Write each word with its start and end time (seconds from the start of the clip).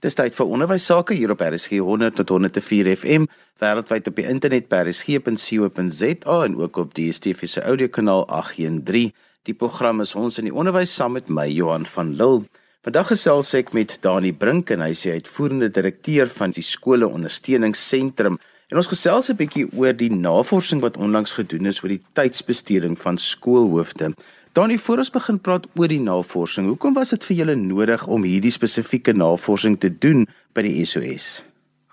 Dis 0.00 0.14
tyd 0.16 0.32
vir 0.32 0.48
onderwys 0.48 0.86
sake 0.88 1.12
hier 1.12 1.28
op 1.34 1.42
RSG 1.44 1.76
100 1.84 2.14
tot 2.16 2.30
104 2.32 2.88
FM, 2.94 3.26
wêreldwyd 3.60 4.06
op 4.08 4.14
die 4.16 4.24
internet 4.32 4.70
by 4.72 4.78
rsg.co.za 4.86 6.36
en 6.46 6.54
ook 6.56 6.78
op 6.80 6.94
die 6.96 7.10
DSTV 7.10 7.44
se 7.52 7.60
audiokanaal 7.60 8.24
813. 8.32 9.10
Die 9.44 9.54
program 9.54 10.00
is 10.00 10.14
ons 10.16 10.40
in 10.40 10.48
die 10.48 10.54
onderwys 10.56 10.94
saam 10.96 11.18
met 11.18 11.28
my 11.28 11.44
Johan 11.52 11.84
van 11.84 12.14
Lille. 12.16 12.48
Vandag 12.80 13.10
gesels 13.12 13.52
ek 13.58 13.74
met 13.76 13.98
Dani 14.00 14.32
Brink 14.32 14.72
en 14.72 14.80
hy 14.80 14.94
is 14.94 15.04
die 15.04 15.12
uitvoerende 15.18 15.68
direkteur 15.68 16.32
van 16.32 16.56
die 16.56 16.64
skole 16.64 17.04
ondersteuningsentrum. 17.04 18.40
En 18.72 18.80
ons 18.80 18.88
gesels 18.88 19.28
'n 19.28 19.36
bietjie 19.36 19.68
oor 19.76 19.92
die 19.92 20.08
navorsing 20.08 20.80
wat 20.80 20.96
onlangs 20.96 21.36
gedoen 21.36 21.66
is 21.66 21.82
oor 21.82 21.92
die 21.92 22.04
tydsbesteding 22.14 22.96
van 22.96 23.18
skoolhoofde. 23.18 24.14
Dani, 24.52 24.78
voor 24.78 24.96
ons 24.96 25.12
begin 25.14 25.36
praat 25.38 25.66
oor 25.78 25.86
die 25.86 26.00
navorsing, 26.02 26.66
hoekom 26.66 26.96
was 26.96 27.12
dit 27.14 27.22
vir 27.28 27.36
julle 27.38 27.54
nodig 27.54 28.02
om 28.10 28.24
hierdie 28.26 28.50
spesifieke 28.50 29.12
navorsing 29.14 29.76
te 29.78 29.92
doen 30.04 30.24
by 30.58 30.64
die 30.66 30.82
SOS? 30.82 31.28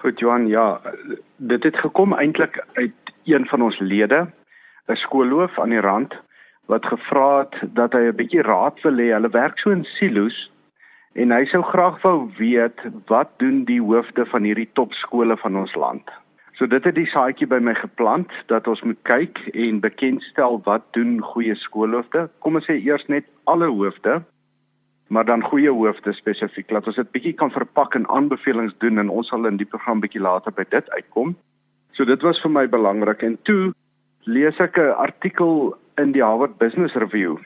Goed 0.02 0.18
Johan, 0.24 0.48
ja, 0.50 0.80
dit 1.38 1.68
het 1.70 1.78
gekom 1.78 2.16
eintlik 2.18 2.58
uit 2.80 3.14
een 3.30 3.46
van 3.52 3.68
ons 3.68 3.78
lede, 3.78 4.26
'n 4.90 4.98
skoolhoof 5.04 5.60
aan 5.60 5.70
die 5.70 5.86
rand 5.86 6.18
wat 6.66 6.86
gevra 6.86 7.46
het 7.46 7.76
dat 7.78 7.94
hy 7.94 8.10
'n 8.10 8.18
bietjie 8.18 8.42
raad 8.42 8.82
wil 8.82 8.98
hê. 8.98 9.14
Hulle 9.14 9.30
werk 9.30 9.60
so 9.60 9.70
in 9.70 9.86
silo's 9.86 10.50
en 11.14 11.32
hy 11.32 11.46
sou 11.46 11.62
graag 11.62 12.02
wou 12.02 12.32
weet 12.38 12.80
wat 13.06 13.30
doen 13.38 13.66
die 13.66 13.82
hoofde 13.82 14.26
van 14.26 14.44
hierdie 14.44 14.70
topskole 14.74 15.38
van 15.38 15.56
ons 15.56 15.76
land? 15.76 16.10
So 16.58 16.66
dit 16.66 16.84
het 16.90 16.96
die 16.98 17.06
saadjie 17.06 17.46
by 17.46 17.60
my 17.62 17.76
geplant 17.78 18.32
dat 18.50 18.66
ons 18.68 18.82
moet 18.82 18.98
kyk 19.06 19.38
en 19.54 19.82
bekendstel 19.84 20.58
wat 20.66 20.88
doen 20.98 21.20
goeie 21.22 21.54
skoolhoofde. 21.62 22.24
Kom 22.42 22.58
ons 22.58 22.66
sê 22.66 22.80
eers 22.82 23.06
net 23.14 23.28
alle 23.46 23.68
hoofde, 23.70 24.16
maar 25.14 25.28
dan 25.30 25.46
goeie 25.46 25.70
hoofde 25.70 26.16
spesifiek. 26.18 26.72
Laat 26.74 26.90
ons 26.90 26.98
dit 26.98 27.12
bietjie 27.14 27.36
kan 27.38 27.54
verpak 27.54 27.94
en 28.00 28.10
aanbevelings 28.10 28.74
doen 28.82 28.98
en 28.98 29.14
ons 29.14 29.30
sal 29.30 29.46
in 29.46 29.62
die 29.62 29.70
program 29.70 30.02
bietjie 30.02 30.24
later 30.24 30.56
by 30.58 30.66
dit 30.72 30.90
uitkom. 30.98 31.36
So 31.94 32.10
dit 32.10 32.26
was 32.26 32.42
vir 32.42 32.56
my 32.56 32.66
belangrik 32.66 33.22
en 33.22 33.38
toe 33.46 33.74
lees 34.26 34.58
ek 34.60 34.82
'n 34.82 34.98
artikel 34.98 35.78
in 36.02 36.12
die 36.12 36.26
Harvard 36.26 36.58
Business 36.58 36.96
Review 36.96 37.38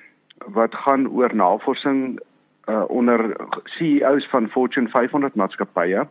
wat 0.56 0.76
gaan 0.76 1.08
oor 1.08 1.36
navorsing 1.36 2.20
uh, 2.68 2.84
onder 2.88 3.36
CEOs 3.78 4.26
van 4.32 4.48
Fortune 4.50 4.88
500 4.90 5.36
maatskappye 5.36 6.08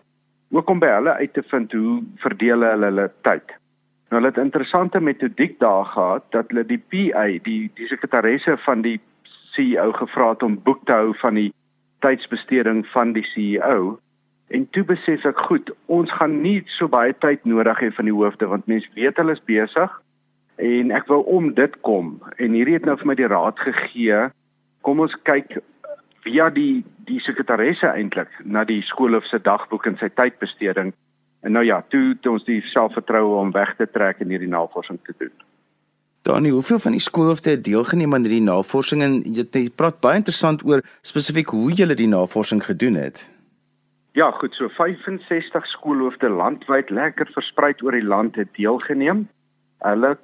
ook 0.51 0.71
om 0.71 0.81
by 0.83 0.91
hulle 0.97 1.15
uit 1.21 1.33
te 1.35 1.43
vind 1.51 1.73
hoe 1.73 2.01
verdeel 2.23 2.67
hulle 2.67 2.91
hulle 2.91 3.07
tyd. 3.27 3.55
Nou 4.11 4.19
hulle 4.19 4.33
het 4.33 4.43
interessante 4.43 5.01
metodiek 5.01 5.59
daar 5.61 5.85
gehad 5.85 6.27
dat 6.35 6.51
hulle 6.51 6.67
die 6.67 6.83
PA, 6.91 7.27
die 7.47 7.71
die 7.75 7.87
sekretaresse 7.87 8.57
van 8.67 8.83
die 8.83 8.99
CEO 9.55 9.93
gevra 9.93 10.33
het 10.35 10.43
om 10.43 10.59
boek 10.63 10.85
te 10.87 10.93
hou 10.99 11.15
van 11.23 11.39
die 11.39 11.53
tydsbesteding 12.03 12.87
van 12.95 13.13
die 13.13 13.27
CEO. 13.33 13.99
En 14.51 14.67
toe 14.75 14.83
besef 14.85 15.25
ek 15.29 15.39
goed, 15.47 15.71
ons 15.87 16.11
gaan 16.19 16.41
nie 16.43 16.63
so 16.79 16.91
baie 16.91 17.15
tyd 17.23 17.45
nodig 17.47 17.83
hê 17.85 17.91
van 17.95 18.11
die 18.11 18.15
hoofde 18.15 18.51
want 18.51 18.67
mense 18.67 18.91
weet 18.99 19.19
hulle 19.23 19.39
is 19.39 19.45
besig 19.47 19.99
en 20.61 20.91
ek 20.93 21.09
wou 21.09 21.23
om 21.31 21.53
dit 21.57 21.77
kom 21.87 22.17
en 22.37 22.57
hierdie 22.57 22.77
het 22.77 22.87
nou 22.89 22.97
vir 23.01 23.09
my 23.11 23.17
die 23.19 23.31
raad 23.31 23.61
gegee 23.65 24.27
kom 24.87 25.01
ons 25.05 25.15
kyk 25.29 25.61
via 26.25 26.51
die 26.51 26.85
die 27.09 27.21
sekretaresse 27.25 27.89
eintlik 27.91 28.31
na 28.45 28.65
die 28.65 28.83
skoolhof 28.87 29.27
se 29.27 29.41
dagboek 29.43 29.87
en 29.91 29.97
sy 29.99 30.11
tydbesteding. 30.15 30.93
En 31.43 31.57
nou 31.57 31.65
ja, 31.65 31.81
toe 31.89 32.13
het 32.13 32.27
ons 32.29 32.45
die 32.47 32.61
selfvertroue 32.71 33.39
om 33.41 33.51
weg 33.55 33.73
te 33.79 33.89
trek 33.89 34.21
en 34.21 34.31
hierdie 34.31 34.51
navorsing 34.51 35.01
te 35.07 35.15
doen. 35.19 35.33
Danie, 36.29 36.53
hoeveel 36.53 36.79
van 36.79 36.93
die 36.93 37.01
skoolhofte 37.01 37.55
het 37.55 37.65
deelgeneem 37.65 38.15
aan 38.15 38.27
hierdie 38.29 38.45
navorsing 38.45 39.03
en 39.03 39.19
jy, 39.25 39.47
jy 39.57 39.71
praat 39.73 40.03
baie 40.05 40.21
interessant 40.21 40.63
oor 40.69 40.85
spesifiek 41.01 41.55
hoe 41.57 41.73
julle 41.73 41.97
die 41.97 42.11
navorsing 42.13 42.61
gedoen 42.65 43.01
het. 43.01 43.25
Ja, 44.19 44.29
goed, 44.37 44.55
so 44.55 44.69
65 44.77 45.67
skoolhofte 45.71 46.29
landwyd 46.29 46.91
lekker 46.91 47.31
versprei 47.33 47.73
oor 47.81 47.97
die 47.97 48.05
land 48.05 48.37
het 48.37 48.53
deelgeneem. 48.59 49.25
Hulle 49.87 50.17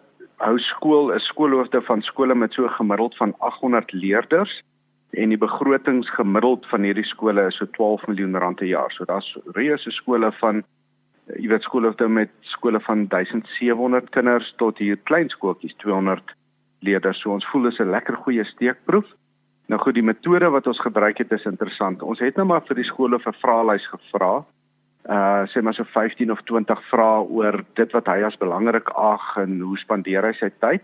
hou 0.44 0.56
skool 0.60 1.14
is 1.16 1.24
skoolhofte 1.32 1.80
van 1.86 2.02
skole 2.04 2.34
met 2.34 2.52
so 2.52 2.68
gemiddeld 2.76 3.16
van 3.16 3.32
800 3.40 3.92
leerders 3.96 4.60
en 5.10 5.28
die 5.28 5.38
begrotings 5.38 6.10
gemiddeld 6.10 6.66
van 6.66 6.82
hierdie 6.82 7.06
skole 7.06 7.46
is 7.46 7.56
so 7.56 7.66
12 7.76 8.06
miljoen 8.06 8.36
rand 8.36 8.56
per 8.56 8.66
jaar. 8.66 8.92
So 8.92 9.04
daar's 9.04 9.28
reuse 9.54 9.90
skole 9.90 10.32
van 10.40 10.64
jy 11.34 11.48
weet 11.50 11.62
skole 11.62 11.92
met 12.08 12.30
skole 12.40 12.80
van 12.80 13.06
1700 13.08 14.10
kinders 14.10 14.52
tot 14.56 14.78
hier 14.78 14.96
klein 14.96 15.28
skooltjies 15.28 15.74
200 15.82 16.34
leerders. 16.80 17.20
So 17.20 17.32
ons 17.32 17.46
voel 17.46 17.62
dis 17.62 17.80
'n 17.80 17.90
lekker 17.90 18.16
goeie 18.16 18.44
steekproef. 18.44 19.06
Nou 19.66 19.80
goed, 19.80 19.94
die 19.94 20.02
metode 20.02 20.50
wat 20.50 20.66
ons 20.66 20.80
gebruik 20.80 21.18
het 21.18 21.32
is 21.32 21.44
interessant. 21.44 22.02
Ons 22.02 22.20
het 22.20 22.36
nou 22.36 22.46
maar 22.46 22.62
vir 22.68 22.76
die 22.76 22.84
skole 22.84 23.18
'n 23.18 23.32
vraelys 23.42 23.86
gevra. 23.86 24.44
Uh 25.08 25.46
sê 25.46 25.62
maar 25.62 25.74
so 25.74 25.84
15 25.84 26.30
of 26.30 26.42
20 26.42 26.80
vrae 26.90 27.22
oor 27.28 27.64
dit 27.74 27.92
wat 27.92 28.06
hy 28.06 28.22
as 28.22 28.36
belangrik 28.36 28.88
ag 28.88 29.36
en 29.36 29.60
hoe 29.60 29.78
spandeer 29.78 30.22
hy 30.22 30.32
sy 30.32 30.50
tyd. 30.60 30.82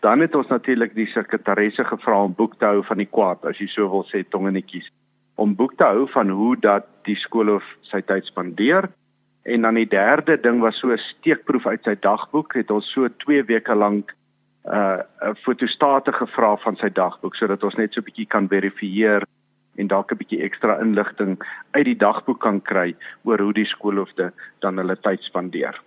Dan 0.00 0.20
het 0.20 0.34
ons 0.34 0.48
natuurlik 0.48 0.94
die 0.96 1.06
sekretaresse 1.12 1.84
gevra 1.84 2.22
om 2.24 2.34
boek 2.34 2.56
te 2.58 2.64
hou 2.64 2.84
van 2.88 3.02
die 3.02 3.08
kwaad, 3.08 3.44
as 3.44 3.58
jy 3.60 3.66
so 3.68 3.88
wil 3.92 4.06
sê 4.08 4.22
tongenetjies, 4.24 4.88
om 5.36 5.52
boek 5.56 5.76
te 5.76 5.84
hou 5.84 6.06
van 6.14 6.30
hoe 6.32 6.54
dat 6.56 6.88
die 7.08 7.16
skoolhof 7.16 7.66
sy 7.90 8.00
tyd 8.08 8.24
spandeer. 8.24 8.88
En 9.44 9.62
dan 9.62 9.76
die 9.76 9.88
derde 9.88 10.38
ding 10.40 10.60
was 10.60 10.80
so 10.80 10.92
'n 10.92 10.98
steekproef 10.98 11.66
uit 11.66 11.84
sy 11.84 11.96
dagboek, 12.00 12.54
het 12.54 12.70
ons 12.70 12.92
so 12.92 13.08
2 13.08 13.44
weke 13.44 13.74
lank 13.74 14.14
uh 14.64 15.00
'n 15.24 15.36
fotostate 15.44 16.12
gevra 16.12 16.56
van 16.56 16.76
sy 16.76 16.88
dagboek 16.88 17.34
sodat 17.34 17.62
ons 17.64 17.76
net 17.76 17.92
so 17.92 18.00
'n 18.00 18.04
bietjie 18.04 18.26
kan 18.26 18.48
verifieer 18.48 19.24
en 19.76 19.86
dalk 19.86 20.12
'n 20.12 20.16
bietjie 20.16 20.42
ekstra 20.42 20.80
inligting 20.80 21.38
uit 21.70 21.84
die 21.84 21.96
dagboek 21.96 22.40
kan 22.40 22.60
kry 22.60 22.94
oor 23.24 23.38
hoe 23.38 23.52
die 23.52 23.64
skoolhofte 23.64 24.32
dan 24.60 24.76
hulle 24.76 24.96
tyd 24.96 25.22
spandeer. 25.22 25.80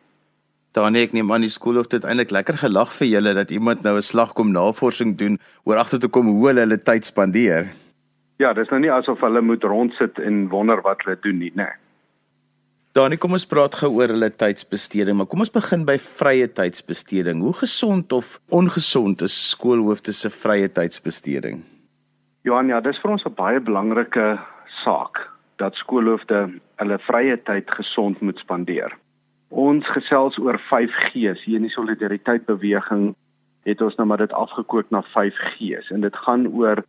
Danie, 0.74 1.04
ek 1.06 1.14
neem 1.14 1.30
aan 1.30 1.46
die 1.46 1.54
skool 1.54 1.78
het 1.78 1.92
dit 1.94 2.06
eintlik 2.10 2.32
lekker 2.34 2.58
gelag 2.58 2.90
vir 2.98 3.08
julle 3.08 3.34
dat 3.38 3.52
iemand 3.54 3.84
nou 3.84 3.96
'n 3.98 4.02
slag 4.02 4.34
kom 4.34 4.52
navorsing 4.52 5.18
doen 5.18 5.38
oor 5.66 5.78
agter 5.78 6.00
toe 6.00 6.10
kom 6.10 6.26
hoe 6.26 6.48
hulle 6.48 6.66
hulle 6.66 6.78
tyd 6.78 7.06
spandeer. 7.06 7.70
Ja, 8.40 8.54
dis 8.54 8.70
nou 8.70 8.80
nie 8.80 8.92
asof 8.92 9.22
hulle 9.22 9.42
moet 9.42 9.64
rondsit 9.64 10.18
en 10.20 10.50
wonder 10.50 10.82
wat 10.82 11.04
hulle 11.04 11.18
doen 11.22 11.38
nie, 11.38 11.52
né? 11.56 11.64
Nee. 11.64 11.84
Danie, 12.94 13.18
kom 13.18 13.32
ons 13.34 13.46
praat 13.50 13.74
gou 13.74 13.88
oor 13.96 14.12
hulle 14.14 14.28
tydsbesteding, 14.30 15.16
maar 15.18 15.26
kom 15.26 15.42
ons 15.42 15.50
begin 15.50 15.86
by 15.86 15.96
vrye 15.98 16.46
tydsbesteding. 16.48 17.42
Hoe 17.42 17.54
gesond 17.54 18.14
of 18.14 18.40
ongesond 18.54 19.22
is 19.22 19.50
skoolhoofde 19.50 20.14
se 20.14 20.30
vrye 20.30 20.68
tydsbesteding? 20.70 21.64
Johan, 22.46 22.68
ja, 22.68 22.82
dis 22.82 23.00
vir 23.02 23.12
ons 23.12 23.26
'n 23.26 23.34
baie 23.34 23.60
belangrike 23.60 24.38
saak 24.84 25.30
dat 25.58 25.74
skoolhoofde 25.74 26.60
hulle 26.78 26.98
vrye 27.08 27.38
tyd 27.38 27.72
gesond 27.72 28.22
moet 28.22 28.38
spandeer. 28.38 28.94
Ons 29.54 29.86
gesels 29.94 30.38
oor 30.42 30.58
5G's. 30.58 31.44
Hier 31.46 31.60
in 31.60 31.68
die 31.68 31.74
solidariteit 31.74 32.48
beweging 32.50 33.12
het 33.68 33.82
ons 33.86 33.96
nou 34.00 34.08
maar 34.10 34.24
dit 34.24 34.34
afgekook 34.34 34.90
na 34.90 35.04
5G's 35.14 35.92
en 35.94 36.02
dit 36.02 36.16
gaan 36.26 36.48
oor 36.50 36.82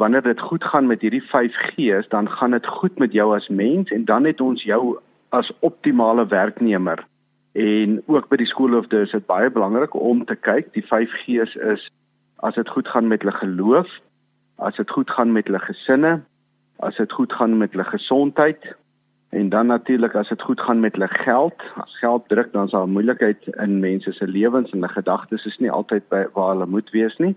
wanneer 0.00 0.24
dit 0.26 0.40
goed 0.40 0.64
gaan 0.64 0.88
met 0.90 1.04
hierdie 1.04 1.22
5G's, 1.22 2.08
dan 2.10 2.28
gaan 2.28 2.56
dit 2.56 2.66
goed 2.66 2.98
met 2.98 3.12
jou 3.12 3.28
as 3.36 3.46
mens 3.48 3.92
en 3.94 4.04
dan 4.04 4.26
het 4.26 4.40
ons 4.40 4.62
jou 4.66 4.98
as 5.30 5.52
optimale 5.60 6.26
werknemer. 6.26 7.04
En 7.54 8.02
ook 8.06 8.26
by 8.28 8.40
die 8.42 8.50
skoolhoofde 8.50 9.04
is 9.06 9.14
dit 9.14 9.26
baie 9.30 9.50
belangrik 9.50 9.94
om 9.94 10.24
te 10.26 10.34
kyk, 10.34 10.72
die 10.74 10.86
5G's 10.90 11.54
is 11.76 11.86
as 12.42 12.58
dit 12.58 12.68
goed 12.74 12.88
gaan 12.88 13.06
met 13.06 13.22
hulle 13.22 13.36
geloof, 13.38 13.90
as 14.58 14.74
dit 14.82 14.90
goed 14.90 15.10
gaan 15.10 15.30
met 15.32 15.46
hulle 15.46 15.62
gesinne, 15.62 16.18
as 16.82 16.96
dit 16.96 17.12
goed 17.12 17.32
gaan 17.38 17.58
met 17.60 17.70
hulle 17.76 17.86
gesondheid, 17.86 18.72
En 19.30 19.48
dan 19.48 19.66
natuurlik 19.66 20.14
as 20.14 20.28
dit 20.28 20.42
goed 20.42 20.60
gaan 20.60 20.80
met 20.80 20.92
hulle 20.92 21.08
geld, 21.08 21.54
as 21.74 21.98
geld 21.98 22.28
druk 22.28 22.52
dan 22.52 22.64
is 22.64 22.70
daar 22.70 22.88
moeilikheid 22.88 23.46
in 23.46 23.80
mense 23.80 24.12
se 24.12 24.26
lewens 24.26 24.70
en 24.70 24.80
hulle 24.80 24.92
gedagtes 24.92 25.46
is 25.46 25.58
nie 25.58 25.70
altyd 25.70 26.08
by 26.08 26.24
waar 26.34 26.50
hulle 26.54 26.66
moet 26.66 26.90
wees 26.90 27.16
nie. 27.16 27.36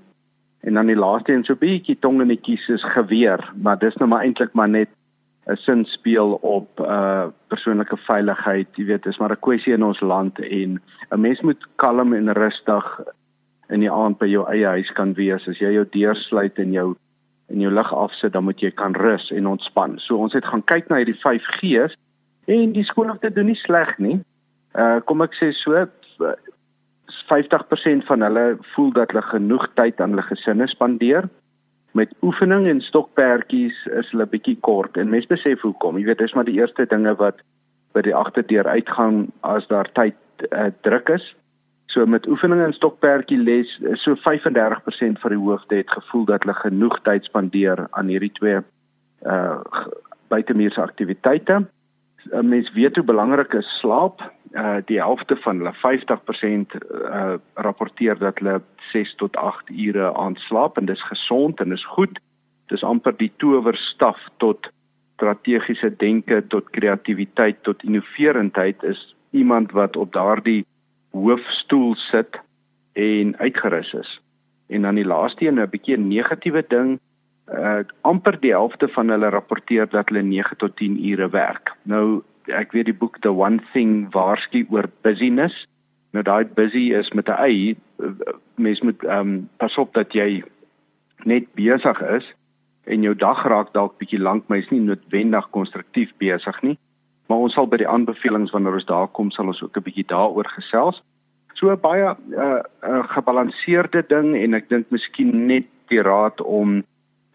En 0.59 0.73
dan 0.73 0.89
die 0.89 0.95
laaste 0.95 1.33
een 1.33 1.43
so 1.43 1.55
bietjie 1.55 1.97
tongenetjies 1.99 2.67
is 2.67 2.83
geweer, 2.95 3.51
maar 3.55 3.77
dis 3.77 3.95
nou 4.01 4.09
maar 4.09 4.25
eintlik 4.25 4.53
maar 4.53 4.69
net 4.69 4.89
'n 5.45 5.55
sin 5.55 5.85
speel 5.85 6.33
op 6.41 6.79
uh 6.79 7.27
persoonlike 7.47 7.97
veiligheid, 7.97 8.67
jy 8.75 8.85
weet, 8.85 9.03
dis 9.03 9.17
maar 9.17 9.31
'n 9.31 9.39
kwessie 9.39 9.73
in 9.73 9.83
ons 9.83 9.99
land 9.99 10.39
en 10.39 10.81
'n 11.11 11.21
mens 11.21 11.41
moet 11.41 11.67
kalm 11.75 12.13
en 12.13 12.33
rustig 12.33 12.99
in 13.69 13.79
die 13.79 13.91
aand 13.91 14.17
by 14.17 14.25
jou 14.25 14.45
eie 14.49 14.65
huis 14.65 14.91
kan 14.91 15.13
wees 15.13 15.47
as 15.47 15.59
jy 15.59 15.71
jou 15.73 15.85
deur 15.91 16.15
sluit 16.15 16.57
en 16.57 16.71
jou 16.71 16.95
en 17.51 17.59
jou 17.59 17.71
lig 17.73 17.93
afsit, 17.93 18.33
dan 18.33 18.43
moet 18.47 18.61
jy 18.61 18.71
kan 18.71 18.95
rus 18.95 19.29
en 19.31 19.47
ontspan. 19.47 19.97
So 19.99 20.17
ons 20.17 20.33
het 20.33 20.45
gaan 20.45 20.63
kyk 20.69 20.89
na 20.89 21.01
hierdie 21.01 21.19
5 21.21 21.49
G's 21.59 21.97
en 22.51 22.73
die 22.75 22.85
skoolhoofde 22.87 23.31
doen 23.33 23.51
nie 23.51 23.59
sleg 23.59 23.93
nie. 23.99 24.19
Uh 24.73 24.99
kom 25.07 25.21
ek 25.25 25.35
sê 25.37 25.51
so 25.57 25.85
50% 27.29 28.05
van 28.07 28.25
hulle 28.25 28.45
voel 28.73 28.91
dat 28.95 29.11
hulle 29.11 29.25
genoeg 29.29 29.67
tyd 29.79 30.01
aan 30.01 30.15
hulle 30.15 30.27
gesinne 30.27 30.67
spandeer. 30.67 31.29
Met 31.93 32.13
oefening 32.25 32.67
en 32.67 32.81
stokperdjies 32.81 33.77
is 33.99 34.09
hulle 34.11 34.25
bietjie 34.29 34.57
kort 34.65 34.97
en 34.97 35.11
mense 35.13 35.29
besef 35.29 35.61
hoekom. 35.61 35.99
Jy 35.99 36.09
weet, 36.09 36.23
dis 36.23 36.33
maar 36.33 36.47
die 36.49 36.57
eerste 36.57 36.87
dinge 36.89 37.13
wat 37.19 37.43
by 37.93 38.01
die 38.01 38.15
agterdeur 38.17 38.65
uitgaan 38.65 39.27
as 39.45 39.67
daar 39.69 39.89
tyd 39.93 40.17
uh, 40.49 40.71
druk 40.81 41.11
is. 41.13 41.27
So 41.93 42.05
met 42.09 42.25
oefening 42.27 42.61
en 42.65 42.73
stokperdjie 42.73 43.37
les 43.37 43.69
so 44.01 44.15
35% 44.17 45.19
van 45.21 45.33
die 45.33 45.37
hoofde 45.37 45.75
het 45.83 45.91
gevoel 45.93 46.23
dat 46.25 46.41
hulle 46.41 46.55
genoeg 46.57 46.95
tyd 47.05 47.27
spandeer 47.29 47.85
aan 47.91 48.09
hierdie 48.09 48.33
twee 48.39 48.61
uh 49.29 49.59
buitemuurse 50.33 50.81
aktiwiteite 50.81 51.59
'n 52.31 52.49
mens 52.49 52.71
weet 52.73 52.95
hoe 52.95 53.05
belangrik 53.05 53.53
is 53.53 53.69
slaap. 53.79 54.21
Uh 54.51 54.77
die 54.85 54.97
helfte 54.97 55.35
van 55.35 55.57
hulle 55.57 55.73
50% 55.83 56.75
uh 56.89 57.35
rapporteer 57.53 58.17
dat 58.17 58.39
hulle 58.39 58.61
6 58.91 59.15
tot 59.15 59.37
8 59.37 59.69
ure 59.69 60.13
aan 60.17 60.35
slaap 60.35 60.77
en 60.77 60.85
dis 60.85 61.03
gesond 61.03 61.59
en 61.59 61.69
dis 61.69 61.85
goed. 61.85 62.19
Dis 62.67 62.83
amper 62.83 63.17
die 63.17 63.31
towerstaf 63.37 64.17
tot 64.37 64.69
strategiese 65.15 65.95
denke, 65.97 66.47
tot 66.47 66.69
kreatiwiteit, 66.69 67.63
tot 67.63 67.83
innoverendheid 67.83 68.83
is 68.83 69.15
iemand 69.31 69.71
wat 69.71 69.95
op 69.95 70.13
daardie 70.13 70.65
hoofstoel 71.13 71.95
sit 71.95 72.39
en 72.93 73.37
uitgerus 73.37 73.93
is. 73.93 74.21
En 74.67 74.81
dan 74.81 74.95
die 74.95 75.05
laaste 75.05 75.45
een 75.45 75.59
'n 75.59 75.69
bietjie 75.69 75.97
'n 75.97 76.07
negatiewe 76.07 76.65
ding 76.67 76.99
uh 77.51 77.83
amper 78.01 78.39
die 78.39 78.51
helfte 78.51 78.87
van 78.87 79.09
hulle 79.09 79.29
rapporteer 79.29 79.89
dat 79.89 80.09
hulle 80.09 80.21
9 80.23 80.57
tot 80.57 80.75
10 80.75 80.97
ure 81.09 81.29
werk. 81.29 81.75
Nou 81.83 82.23
ek 82.47 82.71
weet 82.71 82.85
die 82.85 82.97
boek 82.97 83.19
The 83.21 83.31
One 83.31 83.59
Thing 83.73 84.11
waarsku 84.11 84.65
oor 84.69 84.89
busyness. 85.01 85.67
Nou 86.11 86.23
daai 86.23 86.45
busy 86.45 86.93
is 86.93 87.11
met 87.11 87.29
'n 87.29 87.49
y. 87.49 87.75
Mens 88.55 88.81
moet 88.81 89.03
ehm 89.03 89.19
um, 89.19 89.49
pas 89.57 89.77
op 89.77 89.93
dat 89.93 90.13
jy 90.13 90.43
net 91.23 91.53
besig 91.53 92.01
is 92.01 92.33
en 92.83 93.01
jou 93.01 93.15
dag 93.15 93.43
raak 93.47 93.73
dalk 93.73 93.97
bietjie 93.97 94.19
lank, 94.19 94.47
maar 94.47 94.57
is 94.57 94.69
nie 94.69 94.79
noodwendig 94.79 95.49
konstruktief 95.49 96.11
besig 96.17 96.61
nie. 96.61 96.77
Maar 97.27 97.37
ons 97.37 97.53
sal 97.53 97.67
by 97.67 97.77
die 97.77 97.87
aanbevelings 97.87 98.51
wanneer 98.51 98.73
ons 98.73 98.85
daar 98.85 99.07
kom 99.07 99.31
sal 99.31 99.47
ons 99.47 99.61
ook 99.63 99.77
'n 99.77 99.83
bietjie 99.83 100.07
daaroor 100.07 100.47
gesels. 100.55 101.01
So 101.53 101.75
baie 101.77 102.15
'n 102.15 102.33
uh, 102.33 102.61
uh, 102.83 103.03
gebalanseerde 103.15 104.03
ding 104.07 104.35
en 104.35 104.53
ek 104.53 104.69
dink 104.69 104.85
miskien 104.89 105.47
net 105.47 105.65
die 105.87 106.01
raad 106.01 106.41
om 106.41 106.83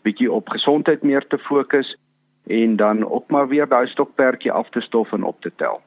bietjie 0.03 0.31
op 0.33 0.49
gesondheid 0.49 1.03
meer 1.03 1.27
te 1.27 1.39
fokus 1.39 1.97
en 2.49 2.77
dan 2.77 3.05
ook 3.05 3.31
maar 3.31 3.49
weer 3.49 3.69
daai 3.69 3.87
stokperdjie 3.87 4.53
af 4.53 4.71
te 4.71 4.81
stof 4.81 5.13
en 5.13 5.23
op 5.23 5.41
te 5.41 5.53
tel. 5.57 5.81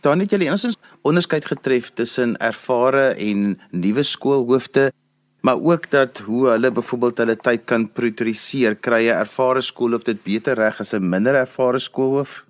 Dan 0.00 0.18
het 0.18 0.30
julle 0.30 0.44
enigstens 0.44 0.78
onderskeid 1.02 1.44
getref 1.44 1.90
tussen 1.92 2.36
ervare 2.36 3.14
en 3.16 3.60
nuwe 3.70 4.02
skoolhoofde, 4.02 4.92
maar 5.40 5.60
ook 5.60 5.90
dat 5.90 6.18
hoe 6.18 6.48
hulle 6.48 6.70
byvoorbeeld 6.70 7.18
hulle 7.18 7.36
tyd 7.36 7.64
kan 7.64 7.88
prioritiseer. 7.92 8.76
Kry 8.76 9.08
'n 9.08 9.20
ervare 9.24 9.60
skoolhoof 9.60 10.02
dit 10.02 10.22
beter 10.22 10.54
reg 10.54 10.80
as 10.80 10.94
'n 10.94 11.08
minder 11.08 11.34
ervare 11.34 11.78
skoolhoof? 11.78 12.44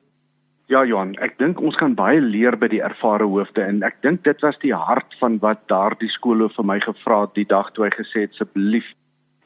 Ja 0.70 0.84
Johan, 0.86 1.16
ek 1.18 1.32
dink 1.42 1.58
ons 1.66 1.74
kan 1.80 1.96
baie 1.98 2.20
leer 2.22 2.54
by 2.54 2.68
die 2.70 2.78
ervare 2.86 3.26
hoofde 3.26 3.64
en 3.66 3.80
ek 3.82 3.96
dink 4.06 4.20
dit 4.22 4.44
was 4.44 4.58
die 4.62 4.70
hart 4.70 5.16
van 5.18 5.40
wat 5.42 5.64
daardie 5.72 6.10
skoolhoof 6.14 6.54
vir 6.60 6.68
my 6.70 6.76
gevra 6.84 7.24
het 7.24 7.34
die 7.34 7.46
dag 7.50 7.72
toe 7.74 7.88
hy 7.88 7.90
gesê 7.96 8.22
het 8.22 8.36
asseblief 8.36 8.86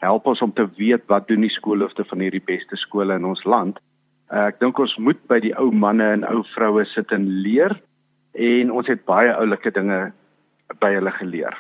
help 0.05 0.29
ons 0.29 0.45
om 0.45 0.53
te 0.53 0.69
weet 0.77 1.09
wat 1.09 1.25
doen 1.33 1.47
die 1.47 1.55
skoolhoofde 1.55 2.05
van 2.11 2.27
hierdie 2.27 2.45
beste 2.45 2.77
skole 2.77 3.17
in 3.17 3.25
ons 3.25 3.41
land. 3.49 3.81
Uh, 4.29 4.51
ek 4.51 4.61
dink 4.61 4.85
ons 4.85 4.99
moet 5.01 5.25
by 5.33 5.41
die 5.41 5.55
ou 5.57 5.71
manne 5.73 6.13
en 6.19 6.29
ou 6.29 6.45
vroue 6.53 6.85
sit 6.93 7.17
en 7.17 7.25
leer 7.41 7.73
en 8.37 8.77
ons 8.77 8.93
het 8.93 9.09
baie 9.09 9.33
oulike 9.33 9.73
dinge 9.73 10.05
by 10.85 10.93
hulle 10.99 11.17
geleer. 11.23 11.57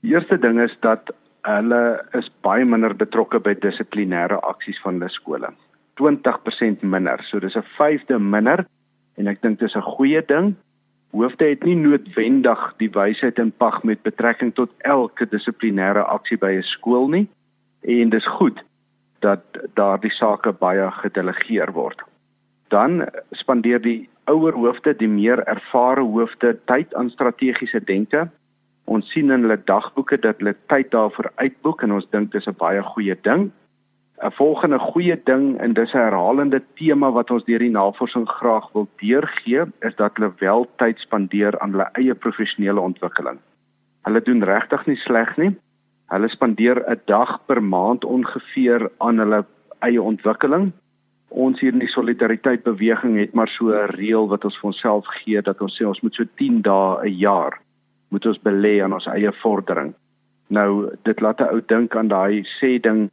Die 0.00 0.16
eerste 0.16 0.40
ding 0.40 0.56
is 0.64 0.72
dat 0.80 1.12
hulle 1.44 1.84
is 2.16 2.32
baie 2.40 2.64
minder 2.64 2.96
betrokke 2.96 3.44
by 3.44 3.58
dissiplinêre 3.60 4.40
aksies 4.40 4.80
van 4.80 5.02
hulle 5.02 5.12
skole. 5.12 5.52
20% 6.00 6.80
minder. 6.80 7.20
So 7.28 7.44
dis 7.44 7.60
'n 7.60 7.74
vyfde 7.76 8.16
minder 8.18 8.64
en 9.16 9.28
ek 9.28 9.42
dink 9.42 9.58
dis 9.58 9.76
'n 9.76 9.88
goeie 9.96 10.22
ding. 10.26 10.54
Hoofde 11.12 11.44
het 11.44 11.64
nie 11.64 11.76
noodwendig 11.76 12.74
die 12.78 12.90
wysheid 12.90 13.38
in 13.38 13.52
pag 13.52 13.82
met 13.84 14.02
betrekking 14.02 14.54
tot 14.54 14.70
elke 14.78 15.26
dissiplinêre 15.26 16.04
aksie 16.04 16.38
by 16.38 16.52
'n 16.56 16.62
skool 16.62 17.08
nie 17.08 17.28
en 17.82 18.10
dis 18.10 18.26
goed 18.26 18.62
dat 19.20 19.42
daardie 19.74 20.12
sake 20.12 20.52
baie 20.52 20.90
gedelegeer 20.90 21.72
word. 21.72 22.02
Dan 22.68 23.06
spandeer 23.30 23.82
die 23.82 24.08
ouer 24.24 24.52
hoofde, 24.52 24.94
die 24.96 25.08
meer 25.08 25.42
ervare 25.50 26.00
hoofde 26.00 26.58
tyd 26.70 26.94
aan 26.94 27.10
strategiese 27.10 27.80
denke. 27.84 28.28
Ons 28.84 29.10
sien 29.12 29.30
in 29.30 29.44
hulle 29.46 29.58
dagboeke 29.64 30.18
dat 30.20 30.38
hulle 30.38 30.54
tyd 30.72 30.90
daarvoor 30.90 31.30
uitboek 31.36 31.82
en 31.82 31.92
ons 31.98 32.08
dink 32.10 32.32
dis 32.32 32.46
'n 32.46 32.56
baie 32.58 32.82
goeie 32.82 33.16
ding. 33.22 33.50
'n 34.22 34.30
Volgende 34.30 34.78
goeie 34.78 35.20
ding 35.24 35.58
en 35.58 35.72
dis 35.72 35.92
'n 35.92 35.98
herhalende 35.98 36.62
tema 36.74 37.10
wat 37.10 37.30
ons 37.30 37.44
deur 37.44 37.58
die 37.58 37.70
navorsing 37.70 38.28
graag 38.28 38.72
wil 38.72 38.88
deurgee, 38.96 39.62
is 39.80 39.94
dat 39.96 40.16
hulle 40.16 40.32
wel 40.38 40.68
tyd 40.76 40.98
spandeer 40.98 41.58
aan 41.58 41.70
hulle 41.70 41.88
eie 41.92 42.14
professionele 42.14 42.80
ontwikkeling. 42.80 43.38
Hulle 44.02 44.22
doen 44.22 44.44
regtig 44.44 44.86
nie 44.86 44.96
sleg 44.96 45.36
nie. 45.36 45.56
Hulle 46.06 46.28
spandeer 46.28 46.84
'n 46.90 47.00
dag 47.06 47.40
per 47.46 47.62
maand 47.62 48.04
ongeveer 48.04 48.90
aan 48.98 49.18
hulle 49.18 49.44
eie 49.78 50.02
ontwikkeling. 50.02 50.72
Ons 51.28 51.60
hier 51.60 51.72
in 51.72 51.78
die 51.78 51.94
solidariteit 51.96 52.62
beweging 52.62 53.18
het 53.18 53.34
maar 53.34 53.48
so 53.48 53.70
'n 53.70 53.90
reël 53.98 54.28
wat 54.28 54.44
ons 54.44 54.58
vir 54.58 54.70
onsself 54.70 55.06
gee 55.06 55.42
dat 55.42 55.60
ons 55.60 55.80
sê 55.80 55.86
ons 55.86 56.00
moet 56.00 56.14
so 56.14 56.24
10 56.36 56.62
dae 56.62 57.04
'n 57.04 57.18
jaar 57.18 57.60
moet 58.08 58.26
ons 58.26 58.38
belê 58.38 58.82
aan 58.82 58.92
ons 58.92 59.06
eie 59.06 59.32
vordering. 59.32 59.94
Nou 60.48 60.90
dit 61.02 61.20
laat 61.20 61.40
'n 61.40 61.54
ou 61.54 61.60
dink 61.66 61.96
aan 61.96 62.08
daai 62.08 62.44
sê 62.60 62.80
ding 62.80 63.10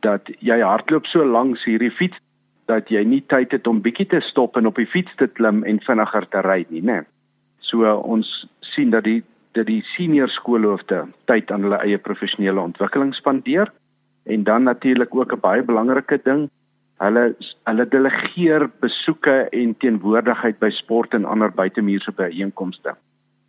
dat 0.00 0.30
jy 0.38 0.60
hardloop 0.60 1.06
so 1.06 1.24
langs 1.24 1.64
hierdie 1.64 1.90
fiets 1.90 2.18
dat 2.70 2.88
jy 2.90 3.02
nie 3.04 3.22
tyd 3.32 3.52
het 3.52 3.66
om 3.66 3.82
bietjie 3.82 4.06
te 4.06 4.20
stop 4.20 4.56
en 4.56 4.66
op 4.66 4.78
die 4.78 4.86
fiets 4.86 5.12
te 5.16 5.26
klim 5.26 5.64
en 5.64 5.80
vinniger 5.82 6.28
te 6.30 6.42
ry 6.46 6.64
nie, 6.70 6.82
né? 6.82 7.02
So 7.60 7.88
ons 7.98 8.46
sien 8.74 8.90
dat 8.90 9.04
die 9.04 9.22
dat 9.52 9.66
die 9.68 9.82
senior 9.84 10.30
skoolhoofde 10.32 11.02
tyd 11.28 11.50
aan 11.52 11.66
hulle 11.66 11.80
eie 11.84 11.98
professionele 12.00 12.60
ontwikkeling 12.60 13.10
spandeer 13.14 13.68
en 14.24 14.44
dan 14.48 14.64
natuurlik 14.64 15.14
ook 15.14 15.32
'n 15.32 15.40
baie 15.40 15.62
belangrike 15.62 16.20
ding 16.24 16.48
hulle 17.02 17.24
hulle 17.68 17.86
delegeer 17.88 18.68
besoeke 18.80 19.48
en 19.52 19.74
teenwoordigheid 19.82 20.58
by 20.58 20.70
sport 20.70 21.14
en 21.14 21.24
ander 21.24 21.50
buitemuurse 21.50 22.12
byeenkomste. 22.12 22.94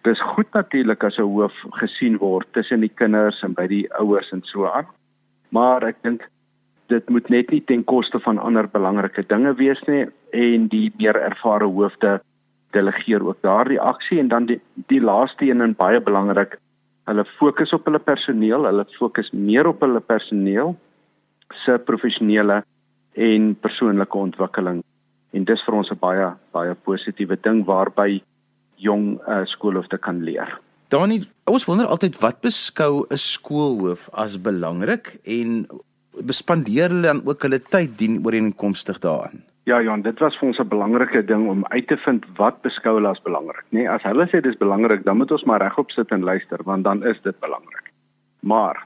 Dis 0.03 0.21
goed 0.33 0.50
natuurlik 0.53 1.03
as 1.03 1.18
'n 1.18 1.30
hoof 1.35 1.53
gesien 1.81 2.18
word 2.18 2.47
tussen 2.53 2.81
die 2.81 2.95
kinders 3.01 3.44
en 3.44 3.53
by 3.53 3.68
die 3.68 3.88
ouers 4.00 4.31
en 4.31 4.41
so 4.44 4.65
aan. 4.65 4.88
Maar 5.54 5.86
ek 5.92 6.02
dink 6.06 6.26
dit 6.92 7.10
moet 7.10 7.30
net 7.32 7.52
nie 7.54 7.62
ten 7.70 7.84
koste 7.88 8.20
van 8.26 8.42
ander 8.42 8.68
belangrike 8.70 9.24
dinge 9.30 9.54
wees 9.60 9.82
nie 9.88 10.04
en 10.36 10.68
die 10.72 10.90
meer 11.00 11.18
ervare 11.22 11.70
hoofde 11.70 12.18
delegeer 12.76 13.24
ook 13.24 13.40
daardie 13.46 13.80
aksie. 13.82 14.20
En 14.20 14.32
dan 14.34 14.50
die 14.50 14.60
die 14.92 15.02
laaste 15.02 15.46
een 15.46 15.62
en 15.62 15.78
baie 15.78 16.02
belangrik 16.02 16.58
hulle 17.10 17.26
fokus 17.38 17.74
op 17.76 17.86
hulle 17.86 18.02
personeel. 18.02 18.66
Hulle 18.70 18.86
fokus 18.98 19.32
meer 19.32 19.70
op 19.70 19.82
hulle 19.86 20.02
personeel 20.02 20.76
se 21.64 21.78
professionele 21.86 22.64
en 23.14 23.54
persoonlike 23.62 24.18
ontwikkeling. 24.18 24.82
En 25.34 25.46
dis 25.46 25.66
vir 25.66 25.76
ons 25.76 25.92
'n 25.92 26.00
baie 26.02 26.34
baie 26.52 26.76
positiewe 26.76 27.38
ding 27.42 27.66
waarby 27.66 28.22
jong 28.76 29.19
uh, 29.28 29.45
skoolhoofde 29.45 29.98
kan 29.98 30.24
leer 30.24 30.60
Danie 30.94 31.23
ons 31.50 31.64
wonder 31.66 31.88
altyd 31.90 32.19
wat 32.21 32.44
beskou 32.45 33.06
'n 33.09 33.18
skoolhoof 33.18 34.09
as 34.14 34.38
belangrik 34.38 35.18
en 35.26 35.66
bespandeer 36.21 36.94
hulle 36.94 37.07
dan 37.07 37.21
ook 37.26 37.42
hulle 37.42 37.59
tyd 37.59 37.97
dien 37.97 38.21
ooreenkomstig 38.26 39.00
daaraan 39.02 39.42
Ja 39.66 39.81
Jan, 39.81 40.02
dit 40.02 40.19
was 40.19 40.38
vir 40.38 40.47
ons 40.47 40.59
'n 40.59 40.68
belangrike 40.68 41.26
ding 41.26 41.50
om 41.50 41.66
uit 41.66 41.88
te 41.88 41.97
vind 41.97 42.26
wat 42.38 42.62
beskou 42.62 42.95
hulle 42.95 43.09
as 43.09 43.23
belangrik, 43.23 43.66
nê? 43.71 43.80
Nee, 43.80 43.90
as 43.90 44.04
hulle 44.04 44.28
sê 44.28 44.42
dis 44.42 44.57
belangrik, 44.57 45.04
dan 45.04 45.18
moet 45.18 45.31
ons 45.31 45.44
maar 45.44 45.62
regop 45.62 45.92
sit 45.92 46.12
en 46.12 46.23
luister, 46.23 46.59
want 46.64 46.83
dan 46.83 47.04
is 47.04 47.21
dit 47.21 47.40
belangrik. 47.40 47.92
Maar 48.42 48.85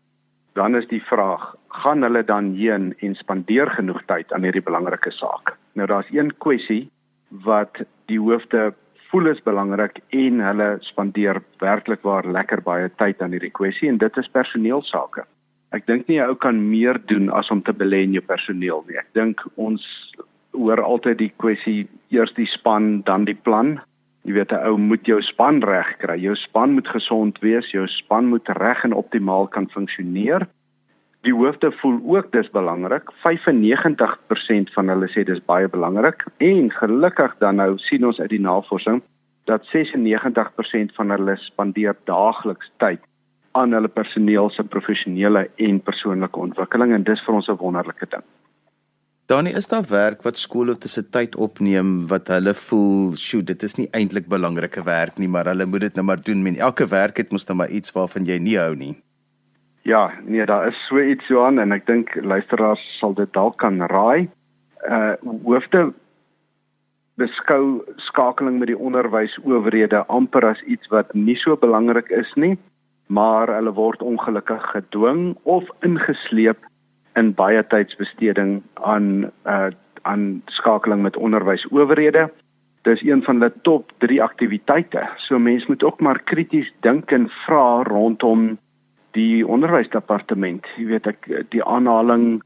dan 0.54 0.76
is 0.76 0.88
die 0.88 1.02
vraag, 1.02 1.56
gaan 1.70 2.02
hulle 2.02 2.24
dan 2.24 2.54
heen 2.54 2.96
en 3.00 3.16
spandeer 3.16 3.70
genoeg 3.70 4.02
tyd 4.06 4.34
aan 4.34 4.44
hierdie 4.44 4.64
belangrike 4.64 5.12
saak? 5.12 5.58
Nou 5.74 5.88
daar's 5.88 6.12
een 6.12 6.32
kwessie 6.38 6.90
wat 7.30 7.84
die 8.06 8.20
hoofde 8.20 8.74
voel 9.12 9.32
is 9.32 9.42
belangrik 9.44 10.00
en 10.16 10.40
hulle 10.44 10.78
spandeer 10.82 11.42
werklik 11.64 12.04
waar 12.08 12.28
lekker 12.28 12.62
baie 12.62 12.90
tyd 13.02 13.22
aan 13.22 13.36
hierdie 13.36 13.54
kwessie 13.54 13.90
en 13.90 14.00
dit 14.02 14.18
is 14.18 14.32
personeelsake. 14.34 15.24
Ek 15.76 15.86
dink 15.88 16.08
nie 16.08 16.20
'n 16.20 16.30
ou 16.30 16.36
kan 16.36 16.70
meer 16.70 16.98
doen 17.08 17.30
as 17.30 17.52
om 17.52 17.62
te 17.62 17.74
belê 17.74 18.04
in 18.04 18.14
jou 18.14 18.22
personeel 18.24 18.84
nie. 18.88 18.98
Ek 18.98 19.14
dink 19.14 19.42
ons 19.58 19.84
hoor 20.54 20.82
altyd 20.82 21.18
die 21.18 21.34
kwessie 21.38 21.88
eers 22.10 22.34
die 22.34 22.48
span 22.48 23.02
dan 23.02 23.26
die 23.26 23.36
plan. 23.36 23.80
Jy 24.24 24.34
weet 24.34 24.52
'n 24.52 24.64
ou 24.68 24.78
moet 24.78 25.06
jou 25.06 25.22
span 25.22 25.62
reg 25.62 25.98
kry. 26.00 26.18
Jou 26.20 26.36
span 26.36 26.74
moet 26.74 26.88
gesond 26.88 27.40
wees, 27.40 27.72
jou 27.72 27.88
span 27.88 28.26
moet 28.28 28.48
reg 28.48 28.84
en 28.84 28.94
optimaal 28.94 29.48
kan 29.48 29.68
funksioneer. 29.68 30.48
Die 31.26 31.34
hoofde 31.34 31.72
voel 31.72 32.00
ook 32.06 32.32
dis 32.32 32.50
belangrik. 32.50 33.10
95% 33.26 34.74
van 34.76 34.90
hulle 34.94 35.10
sê 35.12 35.24
dis 35.26 35.44
baie 35.46 35.68
belangrik 35.68 36.26
en 36.38 36.72
gelukkig 36.72 37.36
dan 37.40 37.56
nou 37.62 37.78
sien 37.78 38.06
ons 38.06 38.20
uit 38.20 38.30
die 38.30 38.42
navorsing 38.42 39.02
dat 39.48 39.64
96% 39.74 40.96
van 40.96 41.14
hulle 41.16 41.38
spandeer 41.40 41.96
daagliks 42.10 42.72
tyd 42.84 43.00
aan 43.58 43.74
hulle 43.74 43.88
personeel 43.88 44.50
se 44.54 44.64
professionele 44.64 45.48
en 45.68 45.80
persoonlike 45.82 46.40
ontwikkeling 46.40 46.94
en 46.94 47.08
dis 47.08 47.24
vir 47.26 47.40
ons 47.40 47.50
'n 47.50 47.58
wonderlike 47.64 48.08
ding. 48.10 48.26
Danie, 49.28 49.56
is 49.60 49.68
daar 49.68 49.84
werk 49.90 50.22
wat 50.24 50.38
skoolhoofde 50.38 50.88
se 50.88 51.10
tyd 51.10 51.36
opneem 51.36 52.08
wat 52.08 52.28
hulle 52.28 52.54
voel, 52.54 53.16
"Sjoe, 53.16 53.44
dit 53.44 53.64
is 53.64 53.76
nie 53.76 53.88
eintlik 53.92 54.28
belangrike 54.28 54.84
werk 54.84 55.18
nie, 55.18 55.28
maar 55.28 55.46
hulle 55.46 55.66
moet 55.66 55.82
dit 55.82 55.96
nou 55.96 56.06
maar 56.06 56.22
doen." 56.22 56.44
Men 56.44 56.56
elke 56.56 56.88
werk 56.88 57.18
het 57.18 57.32
mos 57.32 57.46
nou 57.46 57.58
maar 57.58 57.70
iets 57.70 57.92
waarvan 57.92 58.24
jy 58.24 58.38
nie 58.38 58.58
hou 58.58 58.76
nie. 58.76 58.96
Ja, 59.88 60.12
nee, 60.25 60.46
daar 60.46 60.67
is 60.67 60.86
so 60.88 61.00
iets 61.00 61.25
so 61.25 61.44
aan 61.46 61.60
en 61.63 61.72
ek 61.72 61.86
dink 61.88 62.10
luisteraars 62.20 62.82
sal 63.00 63.13
dit 63.15 63.29
dalk 63.32 63.56
kan 63.63 63.79
raai. 63.88 64.27
Uh 64.84 65.13
hoofde 65.46 65.94
beskou 67.15 67.86
skakeling 68.10 68.58
met 68.60 68.67
die 68.67 68.75
onderwysowerhede 68.89 70.01
amper 70.12 70.50
as 70.50 70.60
iets 70.67 70.91
wat 70.91 71.15
nie 71.15 71.38
so 71.39 71.56
belangrik 71.56 72.12
is 72.20 72.34
nie, 72.36 72.58
maar 73.08 73.48
hulle 73.48 73.72
word 73.79 74.03
ongelukkig 74.03 74.67
gedwing 74.74 75.24
of 75.48 75.72
ingesleep 75.88 76.67
in 77.15 77.32
baie 77.39 77.63
tydsbesteding 77.72 78.60
aan 78.91 79.32
uh 79.48 79.72
aan 80.03 80.29
skakeling 80.60 81.08
met 81.08 81.15
onderwysowerhede. 81.15 82.27
Dis 82.84 83.08
een 83.08 83.24
van 83.24 83.39
hulle 83.39 83.56
top 83.63 83.96
3 84.03 84.20
aktiwiteite. 84.24 85.08
So 85.15 85.39
mense 85.39 85.72
moet 85.72 85.84
ook 85.84 86.03
maar 86.03 86.24
krities 86.24 86.75
dink 86.84 87.12
en 87.12 87.32
vra 87.48 87.84
rondom 87.88 88.58
die 89.18 89.44
onderwysdepartement. 89.48 90.66
Jy 90.78 90.88
weet 90.94 91.10
ek 91.10 91.28
die 91.54 91.64
aanhaling 91.66 92.40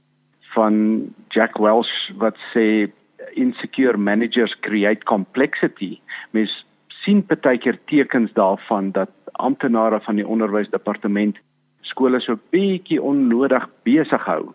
van 0.56 0.76
Jack 1.36 1.60
Welch 1.60 1.92
wat 2.22 2.40
sê 2.52 2.90
insecure 3.40 3.98
managers 3.98 4.54
create 4.66 5.06
complexity. 5.08 5.98
Mens 6.36 6.54
sien 7.02 7.24
baie 7.28 7.58
keer 7.62 7.80
tekens 7.90 8.34
daarvan 8.38 8.92
dat 8.98 9.12
amptenare 9.42 10.02
van 10.06 10.20
die 10.20 10.28
onderwysdepartement 10.28 11.40
skole 11.88 12.20
so 12.22 12.38
bietjie 12.54 13.02
onnodig 13.02 13.66
besig 13.88 14.26
hou. 14.28 14.52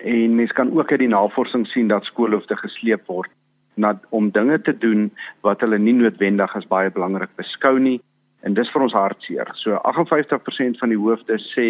En 0.00 0.36
mens 0.38 0.54
kan 0.54 0.70
ook 0.72 0.92
uit 0.92 1.02
die 1.02 1.12
navorsing 1.12 1.66
sien 1.66 1.90
dat 1.90 2.06
skole 2.08 2.38
hoef 2.38 2.46
te 2.46 2.56
gesleep 2.56 3.06
word 3.10 3.30
na 3.78 3.94
om 4.10 4.30
dinge 4.34 4.58
te 4.62 4.74
doen 4.74 5.10
wat 5.46 5.60
hulle 5.62 5.78
nie 5.78 5.94
noodwendig 5.94 6.54
as 6.56 6.66
baie 6.70 6.90
belangrik 6.94 7.30
beskou 7.38 7.76
nie 7.78 7.98
en 8.46 8.54
dis 8.54 8.70
vir 8.72 8.84
ons 8.86 8.96
hartseer. 8.96 9.50
So 9.62 9.78
58% 9.82 10.80
van 10.80 10.94
die 10.94 11.00
hoofde 11.00 11.38
sê 11.50 11.68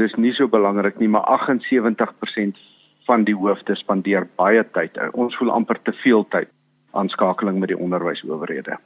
dis 0.00 0.16
nie 0.18 0.32
so 0.34 0.48
belangrik 0.50 0.98
nie, 1.00 1.08
maar 1.08 1.26
78% 1.38 2.58
van 3.06 3.24
die 3.28 3.36
hoofde 3.36 3.76
spandeer 3.78 4.26
baie 4.38 4.64
tyd. 4.74 4.98
Ons 5.12 5.36
voel 5.38 5.52
amper 5.54 5.80
te 5.84 5.94
veel 6.02 6.26
tyd 6.34 6.50
aan 6.94 7.10
skakeling 7.12 7.58
met 7.60 7.72
die 7.72 7.78
onderwysowerhede. 7.78 8.78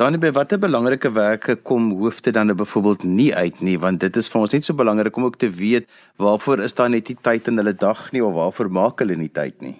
Dan 0.00 0.16
by 0.16 0.30
watter 0.32 0.56
belangrike 0.56 1.10
werke 1.12 1.58
kom 1.68 1.90
hoofde 2.00 2.32
dan 2.32 2.48
nou 2.48 2.56
byvoorbeeld 2.56 3.02
nie 3.04 3.28
uit 3.34 3.60
nie 3.60 3.76
want 3.78 4.00
dit 4.00 4.16
is 4.16 4.30
vir 4.32 4.40
ons 4.40 4.54
net 4.54 4.64
so 4.64 4.74
belangrik 4.74 5.16
om 5.20 5.26
ook 5.28 5.36
te 5.36 5.50
weet 5.52 5.88
waarvoor 6.16 6.62
is 6.64 6.74
daar 6.74 6.88
net 6.88 7.10
nie 7.12 7.18
tyd 7.20 7.50
in 7.52 7.60
hulle 7.60 7.74
dag 7.76 8.06
nie 8.12 8.24
of 8.24 8.32
waarvoor 8.34 8.70
maak 8.72 9.04
hulle 9.04 9.18
nie 9.20 9.28
tyd 9.28 9.60
nie. 9.60 9.76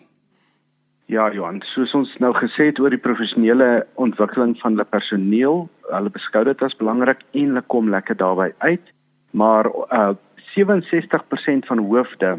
Ja 1.11 1.27
Johan, 1.35 1.61
soos 1.75 1.93
ons 1.99 2.11
nou 2.23 2.31
gesê 2.37 2.69
het 2.71 2.79
oor 2.81 2.95
die 2.95 3.01
professionele 3.03 3.87
ontwikkeling 4.01 4.55
van 4.61 4.77
hulle 4.77 4.87
personeel, 4.89 5.67
hulle 5.91 6.13
beskou 6.15 6.45
dit 6.47 6.63
as 6.63 6.77
belangrik 6.79 7.25
en 7.33 7.51
hulle 7.53 7.65
kom 7.75 7.91
lekker 7.91 8.17
daarbey 8.17 8.53
uit, 8.59 8.93
maar 9.33 9.71
uh 9.91 10.13
67% 10.53 11.65
van 11.65 11.79
hoofde 11.79 12.31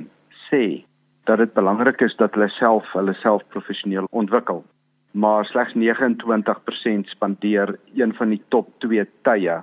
sê 0.52 0.84
dat 1.26 1.40
dit 1.42 1.54
belangrik 1.54 2.02
is 2.02 2.16
dat 2.20 2.36
hulle 2.38 2.50
self 2.54 2.92
hulle 2.94 3.14
self 3.18 3.42
professioneel 3.50 4.06
ontwikkel. 4.12 4.62
Maar 5.12 5.46
slegs 5.46 5.74
29% 5.74 7.10
spandeer 7.10 7.76
een 7.96 8.14
van 8.14 8.30
die 8.30 8.42
top 8.54 8.70
2 8.86 9.06
tye 9.26 9.58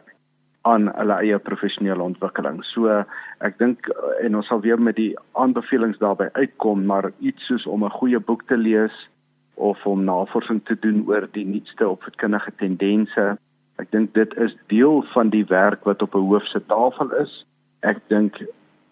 aan 0.62 0.90
hulle 0.96 1.16
eie 1.24 1.38
professionele 1.38 2.02
ontwikkeling. 2.02 2.60
So 2.64 3.04
ek 3.40 3.58
dink 3.58 3.88
en 4.20 4.36
ons 4.36 4.46
sal 4.46 4.60
weer 4.60 4.80
met 4.80 4.96
die 4.96 5.14
aanbevelings 5.32 5.98
daarbey 5.98 6.28
uitkom, 6.36 6.84
maar 6.84 7.12
iets 7.18 7.46
soos 7.46 7.66
om 7.66 7.84
'n 7.84 7.96
goeie 8.00 8.20
boek 8.20 8.42
te 8.46 8.56
lees 8.56 9.08
of 9.54 9.86
om 9.86 10.04
navorsing 10.04 10.60
te 10.64 10.76
doen 10.80 11.04
oor 11.06 11.28
die 11.32 11.44
nuutste 11.44 11.88
opvoedkundige 11.88 12.52
tendense. 12.56 13.36
Ek 13.78 13.90
dink 13.90 14.14
dit 14.14 14.34
is 14.36 14.56
deel 14.66 15.02
van 15.12 15.30
die 15.30 15.44
werk 15.44 15.84
wat 15.84 16.02
op 16.02 16.14
'n 16.14 16.28
hoof 16.28 16.46
se 16.46 16.60
tafel 16.66 17.10
is. 17.16 17.46
Ek 17.82 18.00
dink 18.08 18.42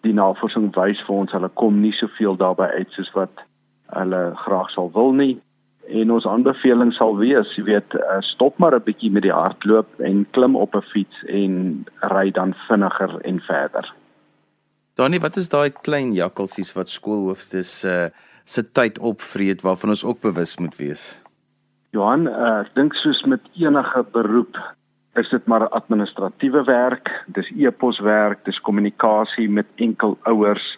die 0.01 0.13
navorsing 0.13 0.75
wys 0.75 1.01
vir 1.05 1.15
ons 1.15 1.31
hulle 1.31 1.49
kom 1.49 1.81
nie 1.81 1.91
soveel 1.91 2.37
daarbey 2.37 2.69
uit 2.79 2.91
soos 2.91 3.11
wat 3.13 3.43
hulle 3.93 4.33
graag 4.35 4.69
sal 4.69 4.91
wil 4.93 5.13
nie. 5.13 5.41
En 5.89 6.11
ons 6.11 6.25
aanbeveling 6.25 6.91
sal 6.93 7.15
wees, 7.17 7.55
jy 7.57 7.63
weet, 7.65 7.95
eh, 7.97 8.19
stop 8.21 8.57
maar 8.57 8.75
'n 8.75 8.83
bietjie 8.83 9.11
met 9.11 9.23
die 9.23 9.33
hardloop 9.33 9.99
en 9.99 10.25
klim 10.31 10.55
op 10.55 10.75
'n 10.75 10.81
fiets 10.81 11.23
en 11.27 11.85
ry 12.01 12.31
dan 12.31 12.53
vinniger 12.67 13.21
en 13.21 13.39
verder. 13.39 13.93
Danie, 14.95 15.19
wat 15.19 15.37
is 15.37 15.49
daai 15.49 15.69
klein 15.69 16.13
jakkalsies 16.13 16.73
wat 16.73 16.89
skoolhoofdes 16.89 17.79
se 17.79 17.87
uh, 17.87 18.09
se 18.43 18.63
tyd 18.71 18.99
opvreet 18.99 19.61
waarvan 19.61 19.89
ons 19.89 20.03
ook 20.03 20.21
bewus 20.21 20.57
moet 20.57 20.75
wees? 20.77 21.21
Johan, 21.91 22.27
uh, 22.27 22.59
ek 22.59 22.73
dink 22.73 22.93
soos 22.93 23.21
met 23.23 23.41
enige 23.53 24.05
beroep 24.11 24.57
is 25.15 25.29
dit 25.29 25.45
maar 25.45 25.67
administratiewe 25.69 26.63
werk, 26.63 27.09
dis 27.27 27.49
e-poswerk, 27.57 28.45
dis 28.45 28.61
kommunikasie 28.61 29.49
met 29.49 29.65
enkel 29.75 30.17
ouers 30.23 30.77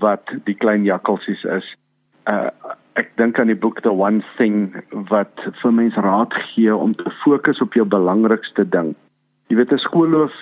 wat 0.00 0.32
die 0.44 0.54
klein 0.54 0.84
jakkalsies 0.84 1.44
is. 1.44 1.76
Uh 2.30 2.48
ek 3.00 3.10
dink 3.18 3.38
aan 3.38 3.50
die 3.50 3.58
boek 3.58 3.80
The 3.82 3.90
One 3.90 4.22
Thing 4.38 4.74
wat 5.10 5.42
vir 5.60 5.72
mense 5.74 6.00
raad 6.04 6.34
gee 6.50 6.74
om 6.74 6.94
te 6.94 7.10
fokus 7.24 7.62
op 7.64 7.74
jou 7.74 7.86
belangrikste 7.86 8.64
ding. 8.76 8.94
Jy 9.50 9.56
weet 9.56 9.72
'n 9.72 9.82
skoolhoof 9.86 10.34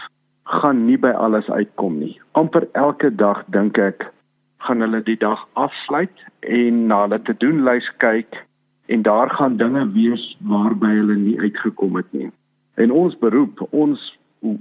gaan 0.44 0.86
nie 0.86 0.98
by 0.98 1.10
alles 1.10 1.48
uitkom 1.50 1.98
nie. 1.98 2.20
amper 2.32 2.68
elke 2.72 3.10
dag 3.10 3.44
dink 3.48 3.78
ek 3.78 4.12
gaan 4.58 4.80
hulle 4.80 5.02
die 5.02 5.16
dag 5.16 5.46
afsluit 5.54 6.24
en 6.40 6.86
na 6.86 7.02
hulle 7.02 7.22
te 7.22 7.34
doen 7.34 7.64
lys 7.64 7.88
kyk 7.98 8.46
en 8.86 9.02
daar 9.02 9.30
gaan 9.30 9.56
dinge 9.56 9.84
wees 9.92 10.36
waarby 10.40 10.86
hulle 10.86 11.16
nie 11.16 11.38
uitgekom 11.40 11.96
het 11.96 12.12
nie. 12.12 12.30
En 12.76 12.90
ons 12.90 13.18
beroep, 13.18 13.66
ons 13.70 14.18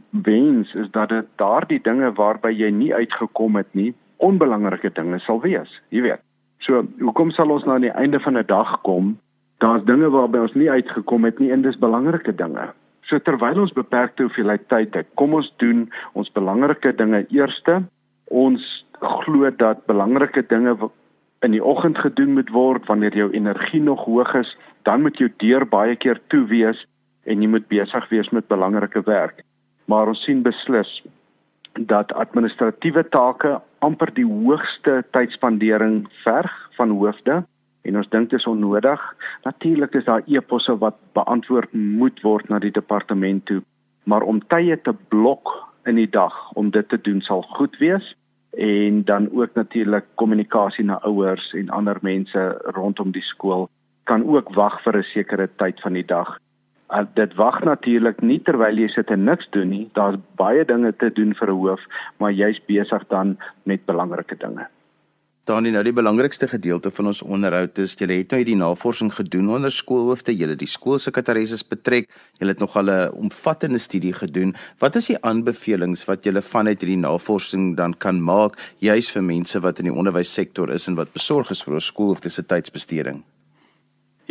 wens 0.10 0.74
is 0.74 0.90
dat 0.92 1.10
dit 1.10 1.28
daardie 1.36 1.82
dinge 1.84 2.12
waarby 2.14 2.52
jy 2.54 2.70
nie 2.72 2.94
uitgekom 2.94 3.56
het 3.56 3.72
nie, 3.74 3.94
onbelangrike 4.18 4.94
dinge 4.94 5.20
sal 5.20 5.42
wees, 5.42 5.82
jy 5.90 6.02
weet. 6.02 6.31
So, 6.66 6.84
hoekom 7.02 7.32
sal 7.34 7.50
ons 7.50 7.66
nou 7.66 7.76
aan 7.76 7.88
die 7.88 7.98
einde 7.98 8.20
van 8.20 8.38
'n 8.38 8.46
dag 8.46 8.82
kom? 8.82 9.18
Daar's 9.58 9.84
dinge 9.86 10.10
waarby 10.10 10.38
ons 10.38 10.54
nie 10.54 10.70
uitgekom 10.70 11.26
het 11.26 11.40
nie 11.40 11.52
en 11.52 11.62
dis 11.62 11.78
belangrike 11.78 12.36
dinge. 12.36 12.74
So 13.10 13.20
terwyl 13.20 13.60
ons 13.60 13.74
beperkte 13.74 14.24
hoeveelheid 14.24 14.68
tyd 14.70 14.94
het, 14.94 15.08
kom 15.16 15.34
ons 15.34 15.54
doen 15.58 15.90
ons 16.14 16.32
belangrike 16.32 16.96
dinge 16.96 17.26
eerste. 17.30 17.84
Ons 18.30 18.86
glo 19.00 19.50
dat 19.50 19.86
belangrike 19.86 20.44
dinge 20.48 20.78
in 21.42 21.52
die 21.52 21.64
oggend 21.64 21.98
gedoen 21.98 22.34
moet 22.34 22.50
word 22.50 22.86
wanneer 22.86 23.16
jou 23.18 23.32
energie 23.32 23.82
nog 23.82 24.06
hoog 24.06 24.34
is, 24.36 24.58
dan 24.84 25.02
moet 25.02 25.18
jou 25.18 25.30
deur 25.38 25.66
baie 25.66 25.96
keer 25.96 26.22
toe 26.28 26.46
wees 26.46 26.86
en 27.26 27.42
jy 27.42 27.50
moet 27.50 27.68
besig 27.68 28.10
wees 28.10 28.30
met 28.30 28.48
belangrike 28.48 29.02
werk. 29.06 29.42
Maar 29.86 30.08
ons 30.08 30.24
sien 30.24 30.42
beslis 30.46 31.02
dat 31.74 32.14
administratiewe 32.14 33.04
take 33.10 33.60
amper 33.80 34.14
die 34.14 34.26
hoogste 34.26 35.04
tydspandering 35.12 36.08
verg 36.24 36.52
van 36.78 36.90
hoofde. 36.90 37.44
En 37.82 37.98
ons 37.98 38.10
dink 38.10 38.30
dit 38.30 38.40
is 38.40 38.48
onnodig. 38.48 39.02
Natuurlik 39.44 39.94
is 39.94 40.06
daar 40.06 40.24
e-posse 40.26 40.78
wat 40.78 41.00
beantwoord 41.14 41.74
moet 41.74 42.22
word 42.22 42.50
na 42.50 42.60
die 42.60 42.72
departement 42.72 43.46
toe, 43.46 43.62
maar 44.04 44.22
om 44.22 44.42
tye 44.54 44.78
te 44.82 44.94
blok 44.94 45.50
in 45.90 45.98
die 45.98 46.10
dag 46.10 46.36
om 46.54 46.70
dit 46.70 46.90
te 46.90 47.02
doen 47.02 47.22
sal 47.22 47.42
goed 47.42 47.78
wees. 47.78 48.16
En 48.52 49.04
dan 49.04 49.30
ook 49.32 49.54
natuurlik 49.54 50.06
kommunikasie 50.16 50.86
na 50.86 51.00
ouers 51.08 51.54
en 51.54 51.70
ander 51.70 51.98
mense 52.02 52.62
rondom 52.76 53.12
die 53.12 53.26
skool 53.26 53.70
kan 54.04 54.26
ook 54.28 54.54
wag 54.56 54.82
vir 54.84 54.98
'n 54.98 55.04
sekere 55.14 55.50
tyd 55.56 55.82
van 55.82 55.94
die 55.94 56.06
dag 56.06 56.38
uh, 56.92 57.06
dit 57.14 57.34
wag 57.36 57.64
natuurlik 57.64 58.22
nie 58.22 58.40
terwyl 58.44 58.78
jy 58.78 58.90
sit 58.92 59.10
en 59.10 59.26
niks 59.30 59.50
doen 59.56 59.70
nie. 59.70 59.88
Daar's 59.98 60.20
baie 60.40 60.66
dinge 60.66 60.94
te 60.98 61.10
doen 61.10 61.34
vir 61.40 61.50
'n 61.52 61.60
hoof, 61.64 61.82
maar 62.20 62.32
jy's 62.32 62.62
besig 62.68 63.08
dan 63.08 63.38
met 63.64 63.86
belangrike 63.86 64.38
dinge. 64.38 64.68
Dan 65.44 65.66
nou 65.66 65.82
die 65.84 65.94
belangrikste 65.94 66.46
gedeelte 66.48 66.92
van 66.92 67.08
ons 67.10 67.22
onderhoud 67.22 67.80
is 67.82 67.96
jy 67.98 68.06
het 68.12 68.32
nou 68.32 68.44
die 68.46 68.56
navorsing 68.56 69.10
gedoen 69.12 69.50
onder 69.50 69.72
skoolhoofde, 69.74 70.36
jy 70.38 70.48
het 70.48 70.60
die 70.60 70.70
skoolsekretarisses 70.70 71.64
betrek, 71.66 72.12
jy 72.38 72.48
het 72.48 72.60
nog 72.60 72.78
'n 72.78 73.10
omvattende 73.10 73.80
studie 73.80 74.14
gedoen. 74.14 74.54
Wat 74.80 74.96
is 74.96 75.08
die 75.08 75.18
aanbevelings 75.22 76.06
wat 76.06 76.26
jy 76.26 76.42
vanuit 76.42 76.82
hierdie 76.82 77.02
navorsing 77.02 77.76
dan 77.76 77.98
kan 77.98 78.22
maak 78.22 78.54
juis 78.80 79.10
vir 79.10 79.24
mense 79.24 79.60
wat 79.60 79.80
in 79.80 79.86
die 79.86 79.98
onderwyssektor 79.98 80.70
is 80.70 80.88
en 80.88 80.96
wat 80.96 81.14
besorg 81.14 81.50
is 81.50 81.64
vir 81.64 81.74
ons 81.74 81.86
skoolhoofde 81.86 82.30
se 82.30 82.46
tydsbesteding? 82.46 83.24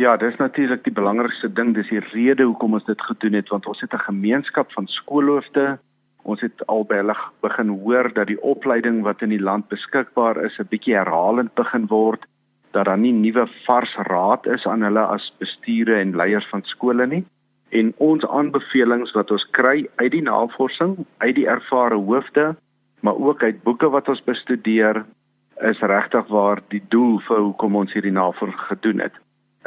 Ja, 0.01 0.15
dis 0.17 0.35
natuurlik 0.35 0.81
die 0.83 0.93
belangrikste 0.97 1.45
ding, 1.53 1.75
dis 1.77 1.89
die 1.93 2.01
rede 2.01 2.47
hoekom 2.49 2.73
ons 2.73 2.85
dit 2.87 3.01
gedoen 3.05 3.35
het 3.37 3.51
want 3.53 3.67
ons 3.69 3.81
het 3.83 3.93
'n 3.93 4.07
gemeenskap 4.07 4.71
van 4.73 4.87
skoolhoofde. 4.87 5.77
Ons 6.23 6.41
het 6.41 6.65
al 6.65 6.83
by 6.89 6.95
hulle 7.01 7.15
begin 7.41 7.69
hoor 7.83 8.09
dat 8.13 8.27
die 8.27 8.41
opleiding 8.41 9.03
wat 9.03 9.21
in 9.21 9.29
die 9.29 9.45
land 9.49 9.67
beskikbaar 9.67 10.41
is 10.45 10.57
'n 10.59 10.69
bietjie 10.73 10.95
herhalend 10.95 11.53
begin 11.53 11.85
word, 11.87 12.25
dat 12.71 12.85
daar 12.85 12.97
nie 12.97 13.13
nuwe 13.13 13.47
vars 13.67 13.95
raad 13.95 14.45
is 14.47 14.65
aan 14.65 14.81
hulle 14.81 15.05
as 15.05 15.33
bestuure 15.37 15.95
en 15.99 16.15
leiers 16.15 16.49
van 16.49 16.63
skole 16.63 17.07
nie. 17.07 17.25
En 17.69 17.93
ons 17.97 18.27
aanbevelings 18.27 19.11
wat 19.11 19.31
ons 19.31 19.49
kry 19.51 19.87
uit 19.95 20.11
die 20.11 20.27
navorsing, 20.33 21.05
uit 21.17 21.35
die 21.35 21.47
ervare 21.47 21.95
hoofde, 21.95 22.55
maar 23.01 23.15
ook 23.15 23.43
uit 23.43 23.63
boeke 23.63 23.89
wat 23.89 24.09
ons 24.09 24.23
bestudeer, 24.23 25.05
is 25.59 25.79
regtig 25.79 26.27
waar 26.27 26.61
die 26.67 26.83
doel 26.87 27.19
vir 27.19 27.37
hoekom 27.37 27.75
ons 27.75 27.93
hierdie 27.93 28.17
navorsing 28.17 28.59
gedoen 28.59 28.99
het. 28.99 29.13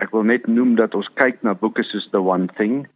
Ek 0.03 0.11
wil 0.11 0.23
net 0.23 0.47
noem 0.47 0.75
dat 0.75 0.95
ons 0.95 1.11
kyk 1.15 1.43
na 1.43 1.55
boeke 1.55 1.83
soos 1.83 2.09
The 2.11 2.21
One 2.21 2.49
Thing, 2.59 2.87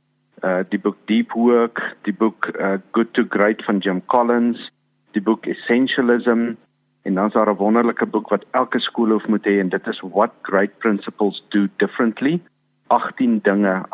uh 0.42 0.62
die 0.70 0.78
boek 0.78 0.96
Deep 1.06 1.34
Work, 1.34 1.80
die 2.02 2.14
boek 2.14 2.50
uh, 2.58 2.78
Good 2.92 3.14
to 3.14 3.24
Great 3.28 3.62
van 3.64 3.78
Jim 3.78 4.02
Collins, 4.06 4.70
die 5.12 5.22
boek 5.22 5.46
Essentialism 5.46 6.54
en 7.02 7.14
dan 7.14 7.26
is 7.26 7.32
daar 7.32 7.50
'n 7.50 7.56
wonderlike 7.56 8.06
boek 8.06 8.28
wat 8.28 8.44
elke 8.50 8.78
skoolhoof 8.78 9.26
moet 9.26 9.46
hê 9.46 9.60
en 9.60 9.68
dit 9.68 9.86
is 9.86 10.00
What 10.00 10.32
Great 10.42 10.78
Principles 10.78 11.44
Do 11.48 11.66
Differently 11.76 12.40
18 12.88 13.40
dinge, 13.42 13.84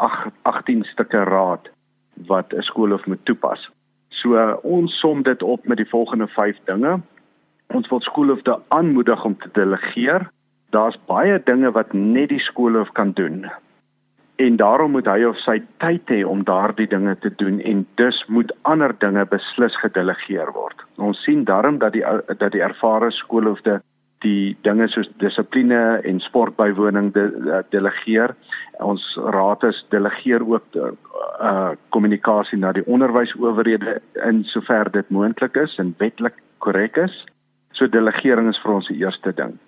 18 0.42 0.84
stukke 0.84 1.25
raad 1.25 1.68
wat 2.26 2.52
'n 2.52 2.62
skoolhoof 2.62 3.06
moet 3.06 3.25
toepas. 3.25 3.70
So 4.08 4.58
ons 4.62 4.99
som 4.99 5.23
dit 5.23 5.42
op 5.42 5.66
met 5.66 5.76
die 5.76 5.88
volgende 5.88 6.26
5 6.26 6.56
dinge. 6.64 7.00
Ons 7.66 7.88
wil 7.88 8.00
skoolhoofde 8.00 8.61
aanmoedig 8.68 9.25
om 9.25 9.38
te 9.38 9.49
delegeer. 9.52 10.30
Daar's 10.75 10.99
baie 11.07 11.38
dinge 11.47 11.71
wat 11.73 11.93
net 11.95 12.33
die 12.35 12.43
skoolhoof 12.43 12.90
kan 12.99 13.12
doen 13.14 13.45
en 14.37 14.57
daarom 14.57 14.90
moet 14.90 15.07
hy 15.07 15.23
of 15.28 15.38
sy 15.45 15.61
tyd 15.83 16.11
hê 16.11 16.23
om 16.26 16.43
daardie 16.47 16.88
dinge 16.90 17.14
te 17.23 17.31
doen 17.38 17.61
en 17.62 17.85
dus 18.00 18.19
moet 18.26 18.50
ander 18.71 18.95
dinge 18.99 19.23
beslis 19.31 19.76
gedelegeer 19.83 20.50
word. 20.57 20.81
Ons 20.99 21.23
sien 21.23 21.45
daarom 21.47 21.78
dat 21.78 21.95
die 21.95 22.02
dat 22.38 22.50
die 22.52 22.64
ervare 22.66 23.12
skoolhoofde 23.14 23.81
die 24.25 24.57
dinge 24.66 24.88
soos 24.88 25.11
dissipline 25.21 26.00
en 26.09 26.21
sportbywoning 26.25 27.12
de, 27.14 27.28
de, 27.45 27.61
delegeer. 27.71 28.35
Ons 28.83 29.04
raad 29.37 29.62
is 29.69 29.85
delegeer 29.95 30.43
ook 30.49 30.78
uh 30.81 31.75
kommunikasie 31.95 32.59
na 32.59 32.73
die 32.73 32.87
onderwysowerhede 32.87 34.00
in 34.25 34.43
sover 34.50 34.90
dit 34.90 35.11
moontlik 35.11 35.57
is 35.61 35.78
en 35.78 35.95
wetlik 35.99 36.40
korrek 36.59 36.97
is. 36.97 37.14
So 37.73 37.87
delegering 37.87 38.49
is 38.50 38.59
vir 38.64 38.75
ons 38.81 38.90
die 38.90 38.99
eerste 39.04 39.35
ding. 39.37 39.59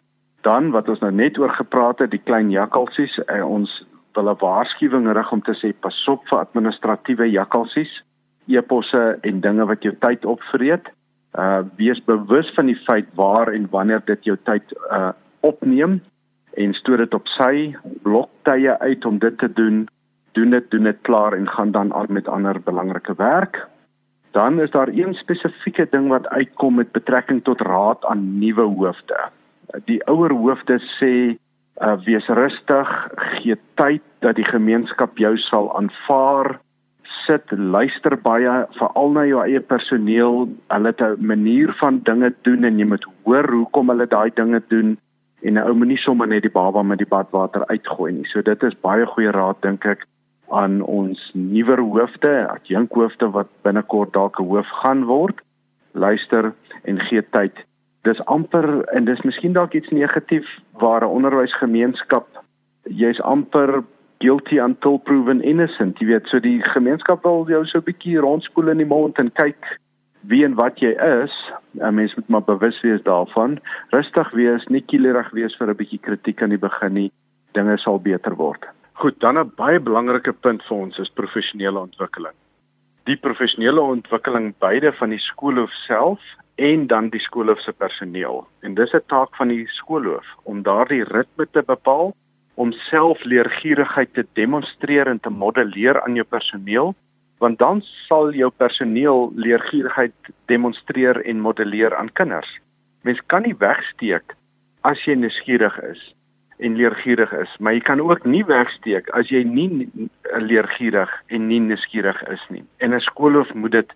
Dan 0.47 0.71
wat 0.71 0.89
ons 0.89 1.03
nou 1.03 1.11
net 1.11 1.39
oor 1.43 1.51
gepraat 1.51 1.99
het, 1.99 2.13
die 2.15 2.23
klein 2.23 2.53
jakkalsies, 2.55 3.19
uh, 3.27 3.43
ons 3.43 3.83
'n 4.17 4.37
waarskuwing 4.41 5.13
rig 5.13 5.33
om 5.33 5.43
te 5.43 5.55
sê 5.61 5.73
pas 5.81 6.09
op 6.09 6.23
vir 6.29 6.39
administratiewe 6.39 7.27
jakkalsies, 7.31 8.03
e-posse 8.49 9.19
en 9.23 9.41
dinge 9.41 9.67
wat 9.67 9.83
jou 9.83 9.95
tyd 10.01 10.25
opvreet. 10.25 10.89
Uh 11.37 11.63
wees 11.77 12.01
bewus 12.05 12.49
van 12.57 12.67
die 12.67 12.79
feit 12.87 13.09
waar 13.15 13.53
en 13.53 13.69
wanneer 13.71 14.03
dit 14.07 14.25
jou 14.25 14.37
tyd 14.49 14.73
uh 14.91 15.13
opneem 15.41 16.01
en 16.57 16.73
stoor 16.75 16.97
dit 16.97 17.15
op 17.15 17.29
sy 17.29 17.77
bloktye 18.03 18.79
uit 18.79 19.05
om 19.05 19.19
dit 19.19 19.39
te 19.39 19.53
doen. 19.53 19.87
Doen 20.33 20.51
dit, 20.51 20.71
doen 20.71 20.89
dit 20.89 20.99
klaar 21.03 21.33
en 21.33 21.49
gaan 21.49 21.73
dan 21.73 21.93
aan 21.95 22.09
met 22.09 22.29
ander 22.29 22.61
belangrike 22.61 23.15
werk. 23.17 23.67
Dan 24.33 24.61
is 24.61 24.71
daar 24.71 24.89
een 24.89 25.15
spesifieke 25.15 25.87
ding 25.91 26.09
wat 26.09 26.29
uitkom 26.29 26.75
met 26.75 26.93
betrekking 26.93 27.45
tot 27.45 27.61
raad 27.61 28.05
aan 28.05 28.39
nuwe 28.39 28.63
hoofde. 28.63 29.29
Die 29.85 30.01
ouer 30.09 30.33
hoofde 30.33 30.79
sê 30.97 31.37
uh, 31.85 31.97
wees 32.07 32.27
rustig, 32.29 32.93
gee 33.37 33.57
tyd 33.77 34.05
dat 34.25 34.39
die 34.39 34.47
gemeenskap 34.49 35.19
jou 35.21 35.35
sal 35.37 35.69
aanvaar. 35.77 36.57
Sit, 37.27 37.53
luister 37.53 38.17
baie 38.23 38.53
veral 38.79 39.13
na 39.13 39.27
jou 39.29 39.43
eie 39.45 39.61
personeel. 39.61 40.49
Hulle 40.73 40.93
het 40.93 41.01
'n 41.01 41.27
manier 41.27 41.73
van 41.81 42.01
dinge 42.09 42.33
doen 42.43 42.65
en 42.65 42.79
jy 42.79 42.87
moet 42.87 43.07
hoor 43.25 43.49
hoekom 43.53 43.89
hulle 43.89 44.07
daai 44.07 44.31
dinge 44.35 44.63
doen 44.69 44.97
en 45.43 45.55
'n 45.55 45.67
ou 45.69 45.75
moenie 45.75 45.99
sommer 45.99 46.27
net 46.27 46.43
die 46.43 46.51
baba 46.51 46.83
met 46.83 46.99
die 46.99 47.13
badwater 47.13 47.67
uitgooi 47.67 48.13
nie. 48.13 48.25
So 48.25 48.43
dit 48.43 48.63
is 48.63 48.81
baie 48.81 49.07
goeie 49.07 49.31
raad 49.31 49.61
dink 49.63 49.85
ek 49.85 50.07
aan 50.51 50.83
ons 50.83 51.31
nuwer 51.35 51.81
hoofde, 51.81 52.49
adjunkhoofde 52.49 53.31
wat 53.31 53.49
binnekort 53.63 54.13
dalk 54.13 54.41
'n 54.41 54.45
hoof 54.45 54.67
gaan 54.83 55.05
word. 55.05 55.41
Luister 55.93 56.55
en 56.85 57.01
gee 57.01 57.23
tyd 57.23 57.53
dis 58.07 58.23
amper 58.31 58.67
en 58.95 59.05
dis 59.05 59.23
miskien 59.27 59.55
dalk 59.57 59.75
iets 59.75 59.91
negatief 59.91 60.47
waar 60.83 61.03
'n 61.05 61.15
onderwysgemeenskap 61.19 62.27
jy's 62.87 63.21
amper 63.21 63.83
guilty 64.19 64.59
until 64.59 64.99
proven 64.99 65.43
innocent. 65.43 65.99
Jy 65.99 66.07
weet 66.07 66.29
so 66.31 66.41
die 66.41 66.63
gemeenskap 66.63 67.23
wil 67.23 67.45
jou 67.49 67.65
so 67.67 67.79
'n 67.79 67.89
bietjie 67.89 68.19
rondspoel 68.19 68.69
in 68.69 68.79
die 68.79 68.93
mond 68.95 69.19
en 69.19 69.33
kyk 69.33 69.79
wie 70.23 70.45
en 70.45 70.55
wat 70.55 70.81
jy 70.81 70.95
is. 71.23 71.35
'n 71.75 71.95
mens 71.95 72.15
moet 72.15 72.29
maar 72.29 72.43
bewus 72.45 72.81
wees 72.81 73.03
daarvan. 73.03 73.59
Rustig 73.91 74.31
wees 74.31 74.67
nie 74.69 74.81
kielerig 74.81 75.31
wees 75.31 75.57
vir 75.57 75.69
'n 75.69 75.77
bietjie 75.77 76.01
kritiek 76.01 76.43
aan 76.43 76.55
die 76.55 76.65
begin 76.69 76.93
nie. 76.93 77.13
Dinge 77.53 77.79
sal 77.79 77.99
beter 77.99 78.37
word. 78.37 78.65
Goed 78.95 79.21
dan 79.21 79.39
'n 79.39 79.53
baie 79.57 79.81
belangrike 79.81 80.33
punt 80.33 80.63
vir 80.63 80.77
ons 80.77 80.99
is 80.99 81.11
professionele 81.11 81.79
ontwikkeling. 81.79 82.35
Die 83.05 83.17
professionele 83.17 83.81
ontwikkeling 83.81 84.55
beide 84.59 84.93
van 84.93 85.11
die 85.11 85.19
skoolhoof 85.19 85.73
self 85.73 86.21
en 86.57 86.87
dan 86.87 87.09
die 87.13 87.21
skoolhoof 87.21 87.61
se 87.61 87.73
personeel. 87.73 88.47
En 88.61 88.75
dis 88.75 88.93
'n 88.93 89.05
taak 89.07 89.37
van 89.37 89.49
die 89.49 89.67
skoolhoof 89.69 90.27
om 90.43 90.63
daardie 90.63 91.05
ritme 91.05 91.47
te 91.51 91.63
bepaal, 91.63 92.15
om 92.55 92.73
self 92.73 93.25
leergierigheid 93.25 94.15
te 94.15 94.27
demonstreer 94.33 95.07
en 95.07 95.21
te 95.21 95.31
modelleer 95.31 96.03
aan 96.03 96.15
jou 96.15 96.25
personeel, 96.25 96.95
want 97.39 97.59
dan 97.59 97.83
sal 97.83 98.33
jou 98.33 98.51
personeel 98.51 99.33
leergierigheid 99.35 100.15
demonstreer 100.45 101.21
en 101.25 101.41
modelleer 101.41 101.97
aan 101.97 102.13
kinders. 102.13 102.61
Mens 103.03 103.21
kan 103.27 103.43
nie 103.43 103.57
wegsteek 103.59 104.35
as 104.81 105.05
jy 105.05 105.15
nuuskierig 105.15 105.77
is 105.83 106.15
en 106.59 106.77
leergierig 106.77 107.33
is, 107.33 107.53
maar 107.61 107.77
jy 107.77 107.81
kan 107.85 108.01
ook 108.01 108.25
nie 108.25 108.45
wegsteek 108.45 109.11
as 109.19 109.29
jy 109.29 109.43
nie 109.45 109.89
leergierig 110.41 111.13
en 111.29 111.49
nie 111.49 111.61
nuuskierig 111.61 112.23
is 112.33 112.47
nie. 112.49 112.65
En 112.79 112.95
'n 112.95 113.01
skoolhoof 113.01 113.53
moet 113.55 113.73
dit 113.73 113.93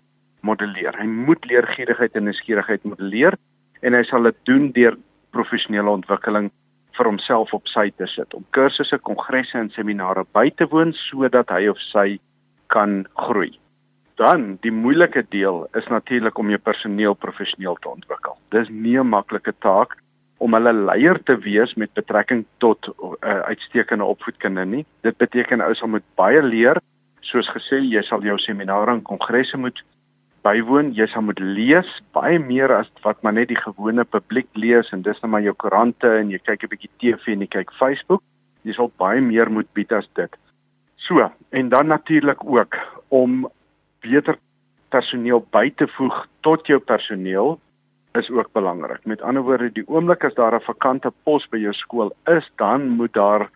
modelleer. 0.47 0.97
Hy 0.97 1.07
moet 1.07 1.45
leergierigheid 1.45 2.15
en 2.15 2.29
nuuskierigheid 2.29 2.83
modelleer 2.83 3.37
en 3.81 3.97
hy 3.97 4.03
sal 4.09 4.27
dit 4.29 4.37
doen 4.49 4.69
deur 4.75 4.97
professionele 5.35 5.89
ontwikkeling 5.89 6.51
vir 6.97 7.07
homself 7.07 7.53
op 7.55 7.69
sy 7.71 7.89
te 7.97 8.07
sit 8.11 8.33
om 8.37 8.45
kursusse, 8.55 8.99
kongresse 9.07 9.57
en 9.57 9.71
seminare 9.73 10.25
by 10.35 10.49
te 10.59 10.67
woon 10.71 10.93
sodat 11.07 11.51
hy 11.53 11.67
of 11.71 11.79
sy 11.91 12.19
kan 12.73 13.05
groei. 13.27 13.53
Dan 14.19 14.57
die 14.61 14.73
moeilike 14.75 15.23
deel 15.33 15.63
is 15.77 15.87
natuurlik 15.89 16.37
om 16.37 16.51
jou 16.51 16.59
personeel 16.61 17.15
professioneel 17.17 17.79
te 17.81 17.89
ontwikkel. 17.89 18.37
Dis 18.51 18.69
nie 18.69 18.99
'n 18.99 19.07
maklike 19.07 19.53
taak 19.61 19.97
om 20.37 20.53
hulle 20.53 20.73
leier 20.73 21.19
te 21.23 21.37
wees 21.37 21.73
met 21.75 21.93
betrekking 21.93 22.45
tot 22.57 22.87
uh, 22.87 23.41
uitstekende 23.49 24.03
opvoedkunde 24.03 24.65
nie. 24.65 24.85
Dit 25.05 25.17
beteken 25.17 25.61
ou 25.61 25.73
sal 25.73 25.87
moet 25.87 26.05
baie 26.15 26.41
leer. 26.41 26.81
Soos 27.21 27.49
gesê, 27.53 27.81
jy 27.85 28.01
sal 28.01 28.23
jou 28.25 28.37
seminare 28.37 28.91
en 28.91 29.03
kongresse 29.05 29.57
moet 29.57 29.81
bywoon, 30.45 30.91
jy 30.97 31.05
sal 31.11 31.23
moet 31.25 31.39
lees 31.39 31.89
baie 32.15 32.39
meer 32.41 32.71
as 32.73 32.89
wat 33.05 33.21
maar 33.23 33.35
net 33.37 33.49
die 33.51 33.59
gewone 33.59 34.05
publiek 34.05 34.47
lees 34.57 34.89
en 34.91 35.03
dis 35.05 35.17
net 35.17 35.23
nou 35.25 35.31
maar 35.35 35.45
jou 35.45 35.53
koerante 35.63 36.09
en 36.19 36.31
jy 36.33 36.39
kyk 36.39 36.63
'n 36.63 36.71
bietjie 36.73 36.91
TV 36.99 37.33
en 37.33 37.41
jy 37.41 37.49
kyk 37.57 37.71
Facebook. 37.79 38.23
Jy 38.63 38.73
sal 38.73 38.91
baie 38.97 39.21
meer 39.21 39.49
moet 39.49 39.69
bied 39.73 39.91
as 39.91 40.07
dit. 40.15 40.35
So, 40.97 41.31
en 41.51 41.69
dan 41.69 41.87
natuurlik 41.87 42.43
ook 42.43 42.75
om 43.09 43.47
beter 44.01 44.37
personeel 44.89 45.45
by 45.51 45.69
te 45.69 45.87
voeg 45.87 46.27
tot 46.41 46.67
jou 46.67 46.79
personeel 46.79 47.59
is 48.13 48.29
ook 48.29 48.51
belangrik. 48.53 49.05
Met 49.05 49.21
ander 49.21 49.43
woorde, 49.43 49.71
die 49.71 49.87
oomblik 49.87 50.23
as 50.23 50.33
daar 50.33 50.55
'n 50.55 50.61
vakante 50.61 51.11
pos 51.23 51.47
by 51.49 51.57
jou 51.57 51.73
skool 51.73 52.11
is, 52.27 52.49
dan 52.57 52.89
moet 52.89 53.13
daar 53.13 53.49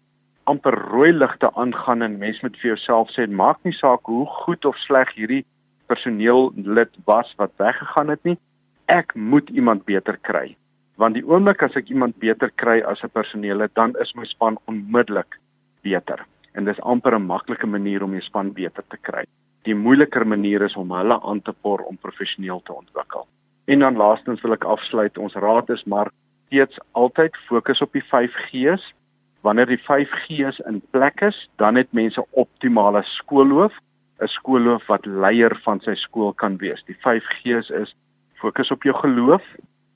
amper 0.43 0.74
rooi 0.74 1.12
ligte 1.12 1.50
aangaan 1.56 2.02
en 2.02 2.17
mens 2.17 2.41
moet 2.41 2.58
vir 2.58 2.76
jouself 2.76 3.10
sê, 3.10 3.28
maak 3.30 3.58
nie 3.63 3.74
saak 3.74 4.06
hoe 4.06 4.26
goed 4.26 4.65
of 4.65 4.78
sleg 4.78 5.13
hierdie 5.13 5.45
personeel 5.88 6.52
lid 6.56 6.91
was 7.06 7.34
wat 7.38 7.52
weggegaan 7.58 8.10
het 8.10 8.24
nie. 8.24 8.38
Ek 8.86 9.15
moet 9.15 9.50
iemand 9.50 9.86
beter 9.86 10.17
kry. 10.21 10.56
Want 10.95 11.17
die 11.17 11.26
oomblik 11.28 11.63
as 11.65 11.76
ek 11.76 11.89
iemand 11.89 12.17
beter 12.24 12.52
kry 12.56 12.82
as 12.82 13.04
'n 13.04 13.10
personeel, 13.10 13.67
dan 13.74 13.95
is 14.02 14.13
my 14.15 14.26
span 14.26 14.58
onmiddellik 14.65 15.39
beter. 15.82 16.26
En 16.54 16.65
dis 16.65 16.82
amper 16.82 17.15
'n 17.15 17.26
maklike 17.26 17.67
manier 17.67 18.04
om 18.04 18.12
jou 18.12 18.21
span 18.21 18.54
beter 18.54 18.84
te 18.89 18.98
kry. 18.98 19.26
Die 19.63 19.76
moeiliker 19.76 20.28
manier 20.28 20.62
is 20.62 20.76
om 20.76 20.91
hulle 20.91 21.21
aan 21.21 21.41
te 21.41 21.54
por 21.62 21.80
om 21.80 21.98
professioneel 21.98 22.62
te 22.63 22.74
ontwikkel. 22.74 23.28
En 23.65 23.80
dan 23.80 23.95
laastens 23.95 24.41
wil 24.41 24.54
ek 24.54 24.63
afsluit, 24.63 25.17
ons 25.17 25.34
raad 25.34 25.69
is 25.69 25.84
maar 25.84 26.12
steeds 26.45 26.78
altyd 26.91 27.36
fokus 27.48 27.82
op 27.82 27.91
die 27.93 28.04
5 28.04 28.32
G's. 28.50 28.93
Wanneer 29.41 29.65
die 29.65 29.82
5 29.82 30.10
G's 30.10 30.60
in 30.60 30.82
plek 30.91 31.21
is, 31.21 31.50
dan 31.56 31.76
het 31.76 31.91
mense 31.91 32.26
optimale 32.32 33.04
skoolhoof 33.04 33.74
'n 34.21 34.28
skoolhoof 34.28 34.86
wat 34.88 35.06
leier 35.06 35.56
van 35.63 35.80
sy 35.80 35.95
skool 35.95 36.34
kan 36.34 36.58
wees. 36.58 36.84
Die 36.88 36.97
5 37.04 37.23
G's 37.41 37.69
is 37.69 37.95
fokus 38.39 38.71
op 38.71 38.84
jou 38.84 38.95
geloof, 38.95 39.43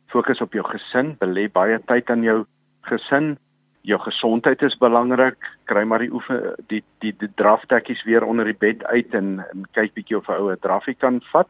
fokus 0.07 0.41
op 0.41 0.53
jou 0.53 0.63
gesin, 0.65 1.15
belê 1.19 1.47
baie 1.51 1.79
tyd 1.85 2.09
aan 2.09 2.23
jou 2.23 2.45
gesin. 2.81 3.37
Jou 3.81 3.99
gesondheid 3.99 4.61
is 4.61 4.77
belangrik. 4.77 5.37
Kry 5.65 5.85
maar 5.87 6.03
die 6.03 6.11
oefen 6.11 6.55
die 6.67 6.83
die 6.99 7.13
die 7.17 7.31
draftekkies 7.35 8.03
weer 8.03 8.25
onder 8.25 8.45
die 8.45 8.57
bed 8.57 8.83
uit 8.83 9.13
en, 9.15 9.39
en 9.53 9.65
kyk 9.71 9.93
bietjie 9.93 10.17
of 10.17 10.27
'n 10.27 10.41
ou 10.41 10.51
'n 10.51 10.59
drafie 10.59 10.95
kan 10.95 11.21
vat. 11.31 11.49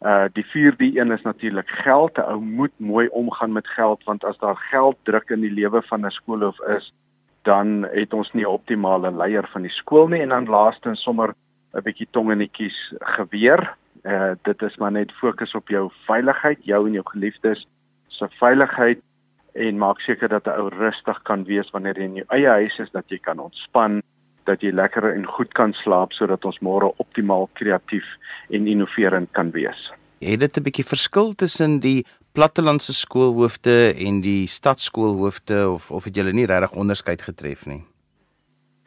Uh 0.00 0.28
die 0.32 0.46
vierde 0.46 0.96
een 0.96 1.12
is 1.12 1.22
natuurlik 1.22 1.68
geld. 1.68 2.16
'n 2.16 2.20
Ou 2.20 2.40
moet 2.40 2.72
mooi 2.76 3.08
omgaan 3.08 3.52
met 3.52 3.68
geld 3.68 4.04
want 4.04 4.24
as 4.24 4.38
daar 4.38 4.56
geld 4.56 4.96
druk 5.02 5.30
in 5.30 5.40
die 5.40 5.52
lewe 5.52 5.82
van 5.82 6.06
'n 6.06 6.10
skoolhoof 6.10 6.60
is, 6.60 6.92
dan 7.42 7.86
het 7.92 8.12
ons 8.14 8.32
nie 8.32 8.44
'n 8.44 8.54
optimale 8.58 9.10
leier 9.10 9.48
van 9.52 9.62
die 9.62 9.70
skool 9.70 10.08
nie 10.08 10.20
en 10.20 10.28
dan 10.28 10.48
laastens 10.48 11.02
sommer 11.02 11.34
'n 11.78 11.86
bietjie 11.86 12.08
tong 12.10 12.32
in 12.32 12.38
die 12.38 12.52
kies 12.52 12.76
geweer. 13.16 13.74
Uh 14.04 14.34
dit 14.42 14.62
is 14.62 14.76
maar 14.76 14.92
net 14.92 15.12
fokus 15.12 15.54
op 15.54 15.68
jou 15.68 15.90
veiligheid, 16.06 16.58
jou 16.64 16.86
en 16.86 16.92
jou 16.92 17.04
geliefdes 17.12 17.66
se 18.08 18.28
veiligheid 18.38 19.00
en 19.54 19.78
maak 19.78 20.00
seker 20.00 20.28
dat 20.28 20.46
'n 20.46 20.58
ou 20.60 20.68
rustig 20.68 21.22
kan 21.22 21.44
wees 21.44 21.70
wanneer 21.70 21.98
jy 21.98 22.04
in 22.04 22.14
jou 22.14 22.26
eie 22.28 22.48
huis 22.48 22.78
is, 22.78 22.90
dat 22.90 23.04
jy 23.08 23.18
kan 23.18 23.38
ontspan, 23.38 24.02
dat 24.44 24.60
jy 24.60 24.70
lekker 24.70 25.14
en 25.14 25.26
goed 25.26 25.52
kan 25.54 25.72
slaap 25.72 26.12
sodat 26.12 26.44
ons 26.44 26.58
môre 26.60 26.92
optimaal 26.96 27.48
kreatief 27.52 28.06
en 28.50 28.66
innoverend 28.66 29.28
kan 29.32 29.50
wees. 29.50 29.92
Het 30.20 30.40
dit 30.40 30.56
'n 30.56 30.62
bietjie 30.62 30.84
verskil 30.84 31.34
tussen 31.34 31.80
die 31.80 32.04
plattelandse 32.32 32.92
skoolhoofde 32.92 33.94
en 34.06 34.20
die 34.20 34.46
stadskoolhoofde 34.46 35.70
of 35.70 35.90
of 35.90 36.04
het 36.04 36.14
julle 36.14 36.32
nie 36.32 36.46
regtig 36.46 36.72
onderskeid 36.72 37.22
getref 37.22 37.66
nie? 37.66 37.84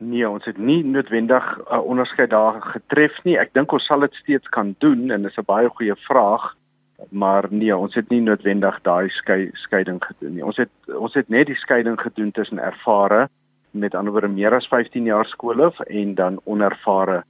Nee, 0.01 0.25
ons 0.29 0.45
het 0.49 0.57
nie 0.57 0.81
noodwendig 0.83 1.45
'n 1.57 1.73
uh, 1.73 1.83
onderskeid 1.85 2.29
daar 2.29 2.61
getref 2.61 3.23
nie. 3.23 3.37
Ek 3.37 3.53
dink 3.53 3.71
ons 3.71 3.85
sal 3.85 3.99
dit 3.99 4.13
steeds 4.13 4.49
kan 4.49 4.75
doen 4.77 5.11
en 5.11 5.21
dis 5.21 5.37
'n 5.37 5.45
baie 5.45 5.69
goeie 5.69 5.95
vraag. 5.95 6.55
Maar 7.09 7.45
nee, 7.49 7.77
ons 7.77 7.95
het 7.95 8.09
nie 8.09 8.21
noodwendig 8.21 8.81
daai 8.81 9.09
skei, 9.09 9.49
skeiding 9.53 10.03
gedoen 10.03 10.33
nie. 10.33 10.45
Ons 10.45 10.57
het 10.57 10.69
ons 10.97 11.13
het 11.13 11.29
net 11.29 11.47
die 11.47 11.55
skeiding 11.55 12.01
gedoen 12.01 12.31
tussen 12.31 12.59
ervare 12.59 13.29
met 13.71 13.95
ander 13.95 14.11
woorde 14.11 14.27
meer 14.27 14.53
as 14.55 14.67
15 14.67 15.03
jaar 15.03 15.25
skoolhof 15.25 15.79
en 15.79 16.15
dan 16.15 16.41
onervare 16.43 17.23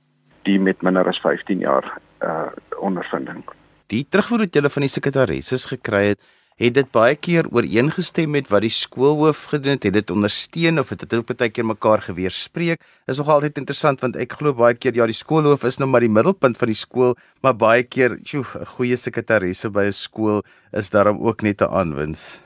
die 0.44 0.60
met 0.60 0.82
minder 0.82 1.08
as 1.08 1.20
15 1.20 1.60
jaar 1.60 1.98
uh 2.24 2.48
ondervinding. 2.80 3.44
Die 3.88 4.06
terugvoer 4.10 4.38
wat 4.38 4.56
jy 4.56 4.70
van 4.70 4.82
die 4.82 4.90
sekretarisses 4.90 5.66
gekry 5.66 6.06
het, 6.06 6.20
het 6.62 6.76
dit 6.78 6.90
baie 6.94 7.16
keer 7.18 7.48
ooreengestem 7.50 8.36
met 8.36 8.50
wat 8.52 8.62
die 8.62 8.74
skoolhoof 8.74 9.48
gedoen 9.50 9.80
het, 9.80 9.88
het 9.88 9.96
dit 9.98 10.12
ondersteun 10.14 10.80
of 10.80 10.92
het 10.94 11.02
dit 11.04 11.16
ook 11.18 11.32
baie 11.34 11.50
keer 11.50 11.66
mekaar 11.66 12.04
geweerspreek? 12.06 12.84
Is 13.10 13.18
nog 13.18 13.32
altyd 13.34 13.58
interessant 13.58 14.02
want 14.06 14.20
ek 14.22 14.38
glo 14.38 14.54
baie 14.54 14.78
keer 14.78 14.94
ja, 14.96 15.08
die 15.10 15.18
skoolhoof 15.18 15.66
is 15.66 15.80
nou 15.82 15.90
maar 15.90 16.06
die 16.06 16.14
middelpunt 16.14 16.60
van 16.62 16.70
die 16.70 16.78
skool, 16.78 17.16
maar 17.42 17.58
baie 17.58 17.84
keer, 17.84 18.20
sjoe, 18.24 18.46
'n 18.62 18.70
goeie 18.78 18.96
sekretarisse 18.96 19.70
by 19.70 19.90
'n 19.90 19.92
skool 19.92 20.44
is 20.72 20.90
daarom 20.90 21.18
ook 21.20 21.42
net 21.42 21.62
'n 21.62 21.74
aanwins. 21.74 22.40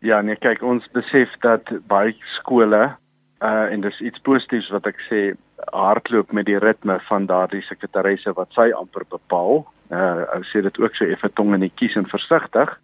Ja, 0.00 0.22
nee, 0.22 0.36
kyk, 0.36 0.62
ons 0.62 0.88
besef 0.92 1.28
dat 1.42 1.68
baie 1.88 2.14
skole 2.38 2.96
uh 3.42 3.72
en 3.72 3.80
dis 3.80 4.00
iets 4.00 4.18
positiefs 4.18 4.70
wat 4.70 4.86
ek 4.86 4.98
sê 5.10 5.36
hardloop 5.72 6.32
met 6.32 6.46
die 6.46 6.58
ritme 6.58 6.98
van 7.08 7.26
daardie 7.26 7.62
sekretarisse 7.62 8.32
wat 8.34 8.50
sy 8.56 8.70
amper 8.72 9.04
bepaal. 9.10 9.66
Uh 9.90 10.24
ou 10.34 10.42
sê 10.42 10.62
dit 10.62 10.78
ook 10.78 10.94
so 10.94 11.04
effe 11.04 11.28
tong 11.34 11.54
in 11.54 11.60
die 11.60 11.74
kies 11.74 11.96
en 11.96 12.06
versigtig. 12.06 12.78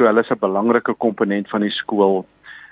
So 0.00 0.06
hulle 0.08 0.22
is 0.24 0.30
'n 0.32 0.40
belangrike 0.40 0.94
komponent 0.96 1.48
van 1.52 1.60
die 1.60 1.70
skool 1.70 2.24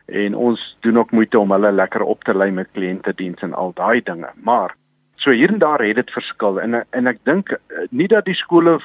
en 0.07 0.35
ons 0.35 0.77
doen 0.81 0.99
ook 0.99 1.11
moeite 1.11 1.39
om 1.39 1.51
hulle 1.53 1.73
lekker 1.73 2.03
op 2.03 2.25
te 2.25 2.35
lei 2.35 2.51
met 2.51 2.71
kliëntediens 2.73 3.43
en 3.43 3.53
al 3.53 3.73
daai 3.75 4.01
dinge. 4.03 4.31
Maar 4.43 4.75
so 5.17 5.31
hier 5.31 5.53
en 5.53 5.59
daar 5.59 5.85
het 5.85 5.97
dit 5.97 6.11
verskil 6.11 6.61
en 6.61 6.87
en 6.91 7.07
ek 7.07 7.21
dink 7.25 7.53
uh, 7.53 7.85
nie 7.91 8.09
dat 8.09 8.25
die 8.25 8.35
skole 8.35 8.81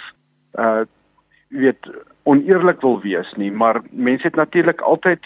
uh 0.60 0.84
weet 1.48 1.88
oneerlik 2.24 2.82
wil 2.82 3.00
wees 3.02 3.34
nie, 3.38 3.52
maar 3.52 3.82
mense 3.92 4.28
het 4.28 4.36
natuurlik 4.36 4.82
altyd 4.82 5.24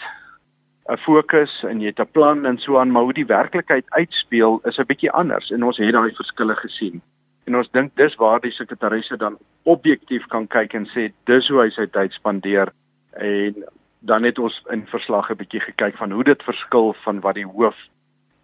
'n 0.88 0.96
fokus 0.96 1.64
en 1.64 1.80
jy 1.80 1.86
het 1.86 2.00
'n 2.00 2.12
plan 2.12 2.46
en 2.46 2.58
so 2.58 2.78
aan, 2.78 2.90
maar 2.90 3.02
hoe 3.02 3.12
die 3.12 3.26
werklikheid 3.26 3.90
uitspeel 3.90 4.60
is 4.64 4.78
'n 4.78 4.86
bietjie 4.86 5.10
anders 5.10 5.50
en 5.50 5.64
ons 5.64 5.76
het 5.76 5.92
daai 5.92 6.14
verskille 6.14 6.54
gesien. 6.54 7.02
En 7.46 7.56
ons 7.56 7.70
dink 7.70 7.96
dis 7.96 8.14
waar 8.14 8.40
die 8.40 8.52
sekretarisse 8.52 9.16
dan 9.16 9.38
objektief 9.62 10.26
kan 10.26 10.46
kyk 10.46 10.74
en 10.74 10.86
sê 10.86 11.12
dis 11.24 11.48
hoe 11.48 11.60
hy 11.60 11.70
sy 11.70 11.86
tyd 11.86 12.12
spandeer 12.12 12.72
en 13.12 13.64
dan 13.98 14.22
het 14.22 14.38
ons 14.38 14.62
in 14.70 14.86
verslag 14.86 15.30
'n 15.30 15.36
bietjie 15.36 15.60
gekyk 15.60 15.96
van 15.96 16.10
hoe 16.10 16.24
dit 16.24 16.42
verskil 16.42 16.94
van 17.04 17.20
wat 17.20 17.34
die 17.34 17.46
hoof 17.46 17.76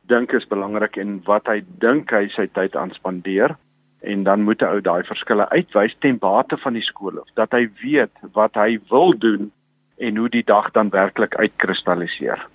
dink 0.07 0.33
is 0.33 0.47
belangrik 0.47 0.97
en 0.97 1.21
wat 1.25 1.47
hy 1.47 1.63
dink 1.79 2.11
hy 2.11 2.29
sy 2.29 2.47
tyd 2.47 2.77
aan 2.77 2.91
spandeer 2.91 3.57
en 4.01 4.25
dan 4.25 4.43
moet 4.43 4.63
'n 4.63 4.73
ou 4.75 4.81
daai 4.81 5.03
verskille 5.03 5.49
uitwys 5.49 5.97
ten 5.99 6.19
bate 6.19 6.57
van 6.57 6.73
die 6.73 6.83
skool 6.83 7.17
of 7.19 7.29
dat 7.35 7.53
hy 7.53 7.69
weet 7.83 8.13
wat 8.33 8.55
hy 8.55 8.79
wil 8.91 9.19
doen 9.19 9.53
en 9.99 10.17
hoe 10.17 10.29
die 10.29 10.45
dag 10.45 10.71
dan 10.71 10.91
werklik 10.91 11.35
uitkristalliseer. 11.35 12.47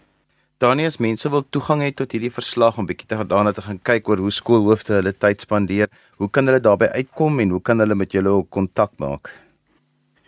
Danius, 0.60 0.98
mense 0.98 1.30
wil 1.30 1.44
toegang 1.50 1.82
hê 1.82 1.94
tot 1.96 2.12
hierdie 2.12 2.34
verslag 2.36 2.78
om 2.78 2.86
bietjie 2.86 3.08
te 3.08 3.26
daarna 3.26 3.54
te 3.56 3.62
gaan 3.62 3.80
kyk 3.80 4.10
oor 4.10 4.18
hoe 4.18 4.32
skoolhoofde 4.32 4.94
hulle 4.94 5.14
tyd 5.14 5.42
spandeer. 5.42 5.88
Hoe 6.18 6.30
kan 6.30 6.46
hulle 6.46 6.60
daarbey 6.60 6.90
uitkom 7.00 7.40
en 7.40 7.50
hoe 7.50 7.62
kan 7.62 7.80
hulle 7.80 7.96
met 7.96 8.12
julle 8.12 8.44
kontak 8.50 8.92
maak? 9.00 9.32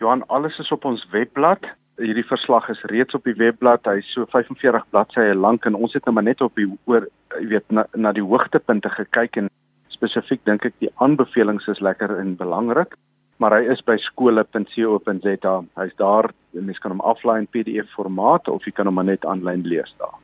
Johan, 0.02 0.26
alles 0.26 0.58
is 0.58 0.72
op 0.74 0.84
ons 0.84 1.04
webblad. 1.14 1.62
Hierdie 2.02 2.26
verslag 2.26 2.66
is 2.72 2.80
reeds 2.90 3.14
op 3.14 3.24
die 3.28 3.36
webblad. 3.38 3.86
Hy's 3.86 4.08
so 4.10 4.26
45 4.32 4.88
bladsye 4.90 5.34
lank 5.38 5.68
en 5.68 5.78
ons 5.78 5.94
het 5.94 6.08
nou 6.08 6.16
maar 6.16 6.26
net 6.26 6.42
op 6.42 6.56
die 6.58 6.66
oor, 6.90 7.06
jy 7.36 7.46
weet, 7.52 7.68
na, 7.70 7.86
na 7.94 8.10
die 8.16 8.24
hoogtepunte 8.24 8.90
gekyk 8.90 9.38
en 9.44 9.50
spesifiek 9.94 10.42
dink 10.48 10.66
ek 10.66 10.74
die 10.82 10.90
aanbevelings 11.04 11.68
is 11.70 11.82
lekker 11.84 12.16
en 12.18 12.34
belangrik 12.40 12.98
maar 13.42 13.56
hy 13.56 13.64
is 13.72 13.80
by 13.82 13.96
skole.co.za. 13.98 15.54
Hy's 15.78 15.94
daar, 15.98 16.28
mens 16.54 16.78
kan 16.82 16.94
hom 16.94 17.02
aflaai 17.02 17.40
in 17.40 17.48
PDF 17.50 17.90
formaat 17.96 18.50
of 18.52 18.62
jy 18.66 18.74
kan 18.76 18.86
hom 18.86 19.00
net 19.06 19.26
aanlyn 19.26 19.64
lees 19.66 19.90
daar. 19.98 20.14